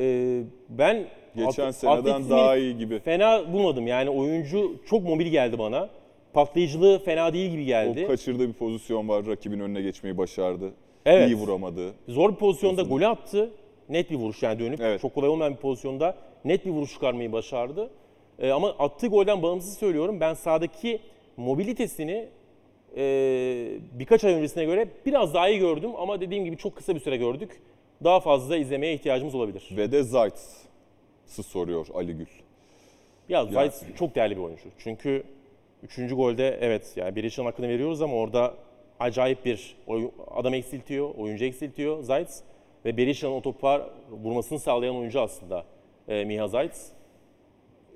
[0.00, 1.06] e, ben
[1.36, 2.98] Geçen seneden daha iyi gibi.
[2.98, 5.88] Fena bulmadım yani oyuncu çok mobil geldi bana.
[6.32, 8.02] Patlayıcılığı fena değil gibi geldi.
[8.04, 9.26] O kaçırdığı bir pozisyon var.
[9.26, 10.72] Rakibin önüne geçmeyi başardı.
[11.06, 11.28] Evet.
[11.28, 11.94] İyi vuramadı.
[12.08, 13.50] Zor bir pozisyonda golü attı.
[13.88, 15.00] Net bir vuruş yani dönüp Evet.
[15.00, 17.90] çok kolay olmayan bir pozisyonda net bir vuruş çıkarmayı başardı.
[18.38, 20.20] Ee, ama attığı golden bağımsız söylüyorum.
[20.20, 21.00] Ben sahadaki
[21.36, 22.28] mobilitesini
[22.96, 23.02] e,
[23.92, 25.90] birkaç ay öncesine göre biraz daha iyi gördüm.
[25.98, 27.60] Ama dediğim gibi çok kısa bir süre gördük.
[28.04, 29.68] Daha fazla izlemeye ihtiyacımız olabilir.
[29.76, 32.26] Ve de Zayt'sı soruyor Ali Gül.
[33.28, 34.68] Ya Zayt çok değerli bir oyuncu.
[34.78, 35.22] Çünkü
[35.82, 38.54] üçüncü golde evet yani Berisha'nın hakkını veriyoruz ama orada
[39.00, 39.76] acayip bir
[40.30, 42.28] adam eksiltiyor, oyuncu eksiltiyor Zayt.
[42.84, 45.64] Ve Berisha'nın o topa vurmasını sağlayan oyuncu aslında
[46.08, 46.72] e, Miha Zayt.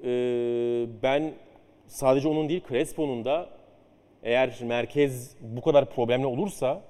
[0.04, 0.08] E,
[1.02, 1.32] ben
[1.86, 3.48] sadece onun değil Crespo'nun da
[4.22, 6.82] eğer merkez bu kadar problemli olursa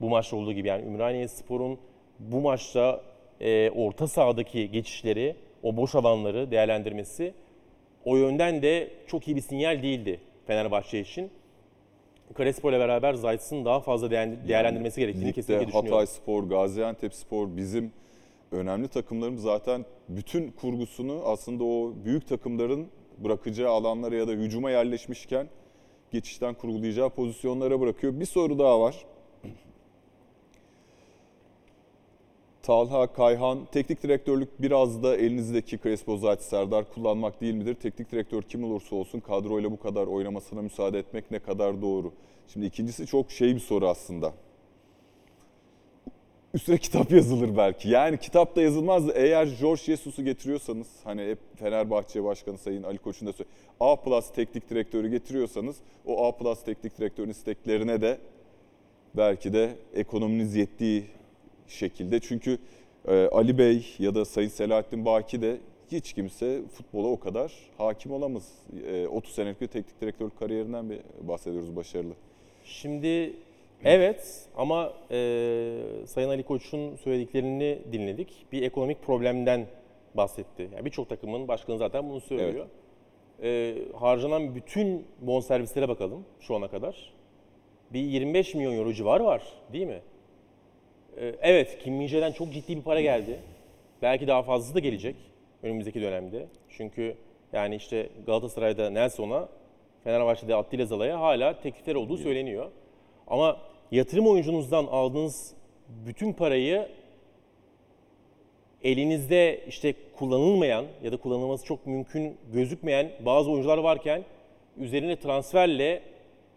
[0.00, 1.78] bu maçta olduğu gibi yani Ümraniye Spor'un
[2.18, 3.00] bu maçta
[3.40, 7.34] e, orta sahadaki geçişleri, o boş alanları değerlendirmesi
[8.04, 11.30] o yönden de çok iyi bir sinyal değildi Fenerbahçe için.
[12.36, 15.90] Crespo ile beraber Zayt'sın daha fazla değer- değerlendirmesi gerektiğini Ligde kesinlikle düşünüyorum.
[15.92, 17.92] Hatay Spor, Gaziantep Spor bizim
[18.52, 22.86] önemli takımlarımız zaten bütün kurgusunu aslında o büyük takımların
[23.18, 25.48] bırakacağı alanlara ya da hücuma yerleşmişken
[26.12, 28.20] geçişten kurgulayacağı pozisyonlara bırakıyor.
[28.20, 29.04] Bir soru daha var.
[32.68, 37.74] Talha Kayhan, teknik direktörlük biraz da elinizdeki Crespo Zayt Serdar kullanmak değil midir?
[37.74, 42.12] Teknik direktör kim olursa olsun kadroyla bu kadar oynamasına müsaade etmek ne kadar doğru?
[42.52, 44.32] Şimdi ikincisi çok şey bir soru aslında.
[46.54, 47.88] Üstüne kitap yazılır belki.
[47.88, 52.98] Yani kitap da yazılmaz da eğer George Jesus'u getiriyorsanız hani hep Fenerbahçe Başkanı Sayın Ali
[52.98, 53.56] Koç'un da söylüyor.
[53.80, 58.18] A plus teknik direktörü getiriyorsanız o A plus teknik direktörün isteklerine de
[59.16, 61.17] belki de ekonominiz yettiği
[61.72, 62.20] şekilde.
[62.20, 62.58] Çünkü
[63.08, 65.58] e, Ali Bey ya da Sayın Selahattin Baki de
[65.92, 68.52] hiç kimse futbola o kadar hakim olamaz.
[68.86, 72.14] E, 30 senelik bir teknik direktörlük kariyerinden bir bahsediyoruz başarılı.
[72.64, 73.32] Şimdi
[73.84, 75.16] evet ama e,
[76.06, 78.46] Sayın Ali Koç'un söylediklerini dinledik.
[78.52, 79.66] Bir ekonomik problemden
[80.14, 80.68] bahsetti.
[80.74, 82.66] Yani Birçok takımın başkanı zaten bunu söylüyor.
[83.42, 87.12] E, harcanan bütün bonservislere bakalım şu ana kadar.
[87.92, 89.42] Bir 25 milyon euro civarı var
[89.72, 90.00] değil mi?
[91.20, 93.40] E, evet Kim Min-jae'den çok ciddi bir para geldi.
[94.02, 95.16] Belki daha fazlası da gelecek
[95.62, 96.46] önümüzdeki dönemde.
[96.68, 97.16] Çünkü
[97.52, 99.48] yani işte Galatasaray'da Nelson'a,
[100.04, 102.70] Fenerbahçe'de Attila Zala'ya hala teklifler olduğu söyleniyor.
[103.26, 103.56] Ama
[103.90, 105.54] yatırım oyuncunuzdan aldığınız
[106.06, 106.88] bütün parayı
[108.82, 114.24] elinizde işte kullanılmayan ya da kullanılması çok mümkün gözükmeyen bazı oyuncular varken
[114.76, 116.02] üzerine transferle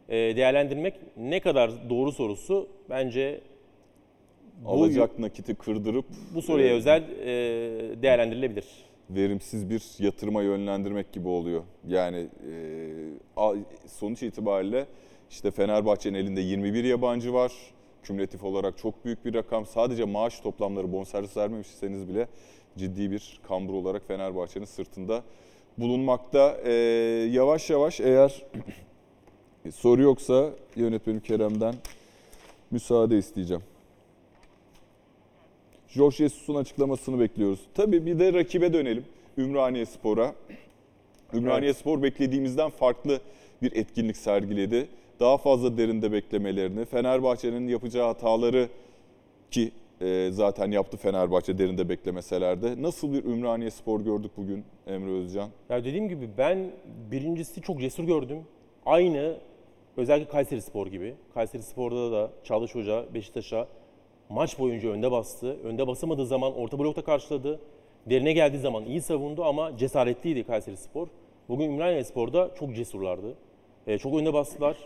[0.10, 3.42] e, değerlendirmek ne kadar doğru sorusu bence
[4.66, 6.06] bu, Alacak nakiti kırdırıp
[6.36, 7.28] bu soruya e, özel e,
[8.02, 8.66] değerlendirilebilir.
[9.10, 11.64] verimsiz bir yatırıma yönlendirmek gibi oluyor.
[11.88, 12.28] Yani
[13.38, 14.86] e, sonuç itibariyle
[15.30, 17.52] işte Fenerbahçe'nin elinde 21 yabancı var.
[18.04, 19.66] Kümülatif olarak çok büyük bir rakam.
[19.66, 22.28] Sadece maaş toplamları bonservis vermemişseniz bile
[22.78, 25.24] ciddi bir kambur olarak Fenerbahçe'nin sırtında
[25.78, 26.58] bulunmakta.
[26.64, 26.72] E,
[27.32, 28.46] yavaş yavaş eğer
[29.74, 31.76] soru yoksa yönetmenim Kerem'den
[32.72, 33.64] müsaade isteyeceğim.
[35.92, 37.60] Jorge Jesus'un açıklamasını bekliyoruz.
[37.74, 39.06] Tabii bir de rakibe dönelim.
[39.38, 40.36] Ümraniye Spor'a.
[41.34, 43.20] Ümraniye Spor beklediğimizden farklı
[43.62, 44.88] bir etkinlik sergiledi.
[45.20, 48.70] Daha fazla derinde beklemelerini, Fenerbahçe'nin yapacağı hataları
[49.52, 49.72] ki
[50.02, 52.82] e, zaten yaptı Fenerbahçe derinde beklemeseler de.
[52.82, 55.50] Nasıl bir Ümraniye Spor gördük bugün Emre Özcan?
[55.70, 56.72] Ya dediğim gibi ben
[57.12, 58.38] birincisi çok cesur gördüm.
[58.86, 59.38] Aynı
[59.98, 61.16] özellikle Kayseri Spor gibi.
[61.34, 63.68] Kayseri Spor'da da Çağdaş Hoca Beşiktaş'a
[64.32, 65.58] maç boyunca önde bastı.
[65.64, 67.60] Önde basamadığı zaman orta blokta karşıladı.
[68.06, 71.08] Derine geldiği zaman iyi savundu ama cesaretliydi Kayseri Spor.
[71.50, 73.34] Bugün Ümraniye Spor'da çok cesurlardı.
[73.88, 74.78] Ee, çok önde bastılar.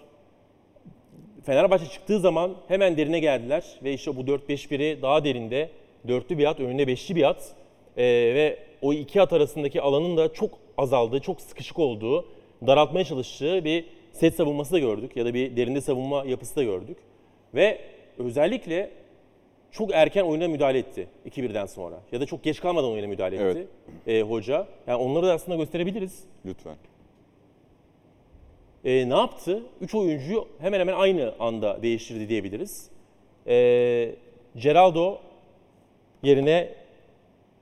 [1.43, 5.69] Fenerbahçe çıktığı zaman hemen derine geldiler ve işte bu 4-5-1'i daha derinde
[6.07, 7.55] dörtlü bir at, önünde beşli bir at
[7.97, 8.03] Ee,
[8.35, 12.25] ve o iki at arasındaki alanın da çok azaldığı, çok sıkışık olduğu,
[12.67, 16.97] daraltmaya çalıştığı bir set savunması da gördük ya da bir derinde savunma yapısı da gördük.
[17.53, 17.81] Ve
[18.17, 18.91] özellikle
[19.78, 23.67] çok erken oyuna müdahale etti 2-1'den sonra ya da çok geç kalmadan oyuna müdahale etti
[24.07, 24.67] ee, hoca.
[24.88, 26.23] Yani onları da aslında gösterebiliriz.
[26.45, 26.76] Lütfen.
[28.86, 29.63] e, ne yaptı?
[29.82, 32.89] 3 oyuncuyu hemen hemen aynı anda değiştirdi diyebiliriz.
[33.47, 34.15] E,
[34.55, 35.17] Geraldo
[36.23, 36.69] yerine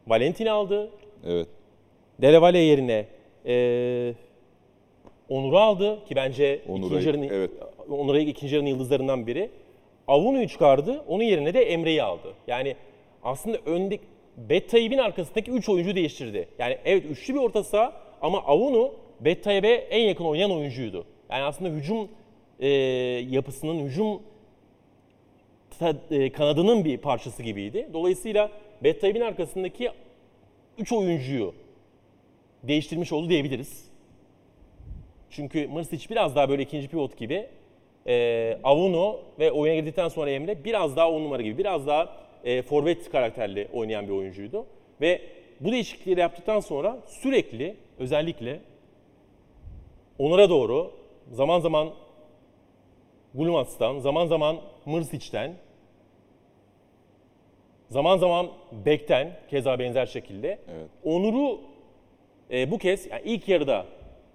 [0.07, 0.89] Valentin aldı.
[1.25, 1.47] Evet.
[2.21, 3.05] Dele Valle yerine
[3.45, 4.13] e,
[5.29, 7.51] Onur'u aldı ki bence Onur'u, ikinci yarının, evet.
[7.89, 9.49] Onur'u ikinci yarının yıldızlarından biri.
[10.07, 11.03] Avunu'yu çıkardı.
[11.07, 12.33] Onun yerine de Emre'yi aldı.
[12.47, 12.75] Yani
[13.23, 13.99] aslında önde
[14.37, 16.47] Bettaib'in arkasındaki 3 oyuncu değiştirdi.
[16.59, 21.05] Yani evet üçlü bir orta saha ama Avunu Bettaib'e en yakın oynayan oyuncuydu.
[21.29, 22.09] Yani aslında hücum
[22.59, 22.67] e,
[23.29, 24.21] yapısının, hücum
[26.11, 27.89] e, kanadının bir parçası gibiydi.
[27.93, 28.51] Dolayısıyla
[28.83, 29.91] Bettaib'in arkasındaki
[30.77, 31.53] 3 oyuncuyu
[32.63, 33.93] değiştirmiş oldu diyebiliriz.
[35.29, 37.47] Çünkü Mrsic biraz daha böyle ikinci pivot gibi.
[38.07, 42.09] E, Avuno ve oyuna girdikten sonra Emre biraz daha on numara gibi, biraz daha
[42.43, 44.65] e, forvet karakterli oynayan bir oyuncuydu.
[45.01, 45.21] Ve
[45.59, 48.59] bu değişiklikleri yaptıktan sonra sürekli özellikle
[50.19, 50.91] Onur'a doğru
[51.31, 51.89] zaman zaman
[53.33, 55.53] Gulmats'tan, zaman zaman Mrsic'ten,
[57.89, 58.47] zaman zaman
[58.85, 60.89] Bek'ten keza benzer şekilde Evet.
[61.03, 61.61] Onur'u
[62.51, 63.85] e, bu kez yani ilk yarıda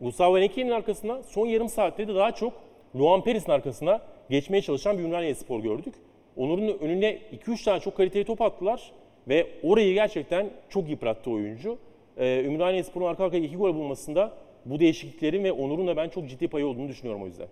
[0.00, 2.52] Gustavo Henrique'nin arkasına, son yarım saatte de daha çok
[2.98, 5.94] Luan Peris'in arkasına geçmeye çalışan bir Ümraniye Spor gördük.
[6.36, 8.92] Onur'un önüne 2-3 tane çok kaliteli top attılar
[9.28, 11.78] ve orayı gerçekten çok yıprattı oyuncu.
[12.16, 14.32] Ee, Ümraniye Spor'un arka arkaya iki gol bulmasında
[14.64, 17.48] bu değişikliklerin ve Onur'un da ben çok ciddi payı olduğunu düşünüyorum o yüzden.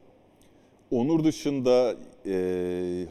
[0.91, 1.95] Onur dışında
[2.27, 2.37] e,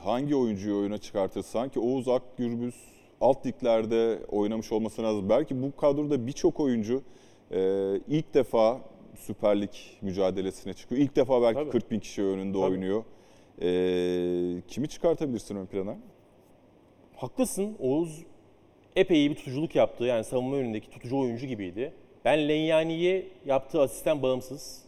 [0.04, 1.44] hangi oyuncuyu oyuna çıkartır?
[1.44, 2.76] Sanki Oğuz Akgürbüz
[3.22, 5.30] alt liglerde oynamış olması lazım.
[5.30, 7.02] Belki bu kadroda birçok oyuncu
[7.52, 7.60] e,
[8.08, 8.82] ilk defa
[9.20, 9.70] Süper Lig
[10.02, 11.02] mücadelesine çıkıyor.
[11.02, 11.70] İlk defa belki Tabii.
[11.70, 12.72] 40 bin kişi önünde Tabii.
[12.72, 13.04] oynuyor.
[13.62, 15.96] E, kimi çıkartabilirsin ön plana?
[17.16, 17.76] Haklısın.
[17.80, 18.24] Oğuz
[18.96, 20.04] epey iyi bir tutuculuk yaptı.
[20.04, 21.94] Yani savunma önündeki tutucu oyuncu gibiydi.
[22.26, 24.82] Ben Lenyani'ye yaptığı asisten bağımsız.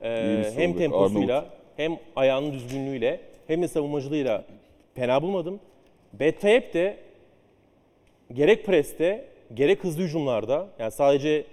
[0.00, 1.52] e, sol hem bek, temposuyla Arnavut.
[1.76, 4.44] hem ayağının düzgünlüğüyle hem de savunmacılığıyla
[4.94, 5.60] fena bulmadım.
[6.12, 6.96] Betayep de
[8.32, 9.24] gerek preste
[9.54, 11.44] gerek hızlı hücumlarda yani sadece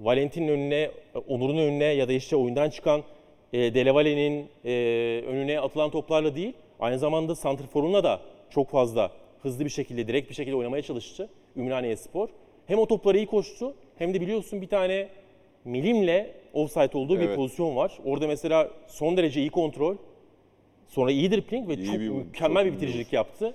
[0.00, 0.90] Valentin'in önüne,
[1.28, 3.02] Onur'un önüne ya da işte oyundan çıkan
[3.52, 4.70] e, Delevale'nin e,
[5.26, 8.20] önüne atılan toplarla değil, aynı zamanda santrforunla da
[8.50, 9.10] çok fazla
[9.42, 12.28] hızlı bir şekilde, direkt bir şekilde oynamaya çalıştı Ümraniye Spor.
[12.66, 15.08] Hem o topları iyi koştu hem de biliyorsun bir tane
[15.64, 17.36] milimle offside olduğu bir Evet.
[17.36, 17.98] pozisyon var.
[18.04, 19.96] Orada mesela son derece iyi kontrol,
[20.86, 23.54] sonra iyi dribbling ve İyi çok bir- mükemmel çok bir bitiricilik yaptı.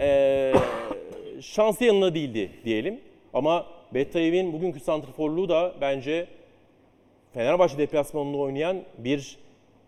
[0.00, 0.52] Ee,
[1.40, 3.00] şansı yanına değildi diyelim.
[3.34, 6.26] Ama Bettayev'in bugünkü santrforluğu da bence
[7.34, 9.38] Fenerbahçe deplasmanında oynayan bir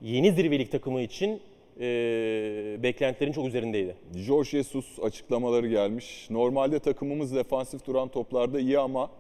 [0.01, 1.41] yeni zirvelik takımı için
[1.81, 1.83] e,
[2.83, 3.97] beklentilerin çok üzerindeydi.
[4.17, 6.27] Jorge Jesus açıklamaları gelmiş.
[6.31, 9.11] Normalde takımımız defansif duran toplarda iyi ama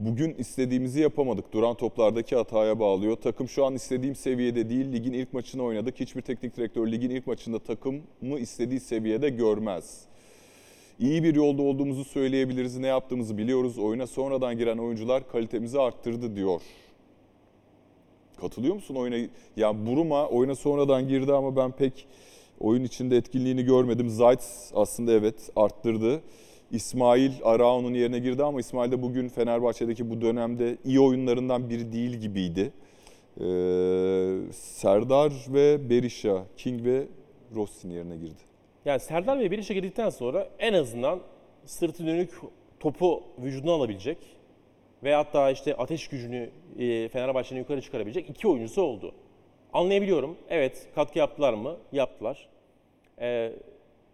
[0.00, 1.52] bugün istediğimizi yapamadık.
[1.52, 3.16] Duran toplardaki hataya bağlıyor.
[3.16, 4.92] Takım şu an istediğim seviyede değil.
[4.92, 6.00] Ligin ilk maçını oynadık.
[6.00, 10.04] Hiçbir teknik direktör ligin ilk maçında takımı istediği seviyede görmez.
[11.00, 12.76] İyi bir yolda olduğumuzu söyleyebiliriz.
[12.76, 13.78] Ne yaptığımızı biliyoruz.
[13.78, 16.60] Oyuna sonradan giren oyuncular kalitemizi arttırdı diyor.
[18.40, 19.28] Katılıyor musun oyuna?
[19.56, 22.06] Ya Buruma oyuna sonradan girdi ama ben pek
[22.60, 24.08] oyun içinde etkinliğini görmedim.
[24.08, 24.42] Zayt
[24.74, 26.22] aslında evet arttırdı.
[26.70, 32.16] İsmail Arao'nun yerine girdi ama İsmail de bugün Fenerbahçe'deki bu dönemde iyi oyunlarından biri değil
[32.16, 32.72] gibiydi.
[33.40, 33.42] Ee,
[34.52, 37.06] Serdar ve Berisha, King ve
[37.54, 38.53] Rossi'nin yerine girdi.
[38.84, 41.20] Yani Serdar ve Berisha girdikten sonra en azından
[41.64, 42.30] sırtı dönük
[42.80, 44.18] topu vücuduna alabilecek
[45.04, 49.14] ve hatta işte ateş gücünü e, Fenerbahçe'nin yukarı çıkarabilecek iki oyuncusu oldu.
[49.72, 50.36] Anlayabiliyorum.
[50.48, 51.76] Evet katkı yaptılar mı?
[51.92, 52.48] Yaptılar.
[53.20, 53.52] Ee,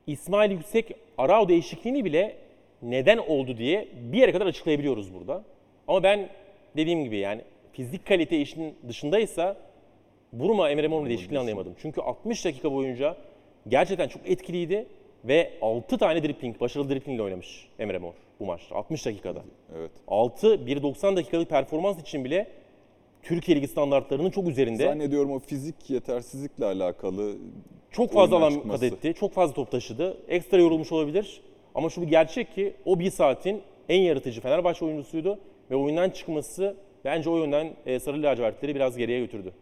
[0.07, 2.37] İsmail Yüksek Arao değişikliğini bile
[2.83, 5.45] neden oldu diye bir yere kadar açıklayabiliyoruz burada.
[5.89, 6.29] Ama ben
[6.77, 7.41] dediğim gibi yani
[7.73, 9.57] fizik kalite işinin dışındaysa
[10.33, 11.75] Buruma Emre Mor'un değişikliğini anlayamadım.
[11.83, 13.17] Çünkü 60 dakika boyunca
[13.71, 14.87] gerçekten çok etkiliydi
[15.25, 19.43] ve 6 tane dribbling, başarılı driblingle oynamış Emre Mor bu maçta 60 dakikada.
[19.79, 19.91] Evet.
[20.09, 22.47] 6, 1.90 dakikalık performans için bile
[23.23, 24.85] Türkiye Ligi standartlarının çok üzerinde.
[24.85, 27.37] Zannediyorum o fizik yetersizlikle alakalı
[27.91, 29.15] Çok fazla alan kat etti.
[29.15, 30.17] Çok fazla top taşıdı.
[30.29, 31.41] Ekstra yorulmuş olabilir.
[31.75, 35.39] Ama şu bir gerçek ki o bir saatin en yaratıcı Fenerbahçe oyuncusuydu.
[35.71, 39.53] Ve oyundan çıkması bence o yönden e, Sarı Lacivertleri biraz geriye götürdü.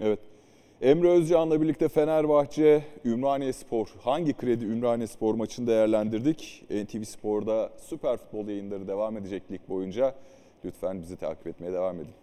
[0.00, 0.18] Evet.
[0.82, 6.64] Emre Özcan'la birlikte Fenerbahçe, Ümraniye Spor, hangi kredi Ümraniye Spor maçını değerlendirdik?
[6.70, 10.14] NTV Spor'da süper futbol yayınları devam edecek lig boyunca.
[10.64, 12.14] Lütfen bizi takip etmeye devam edin.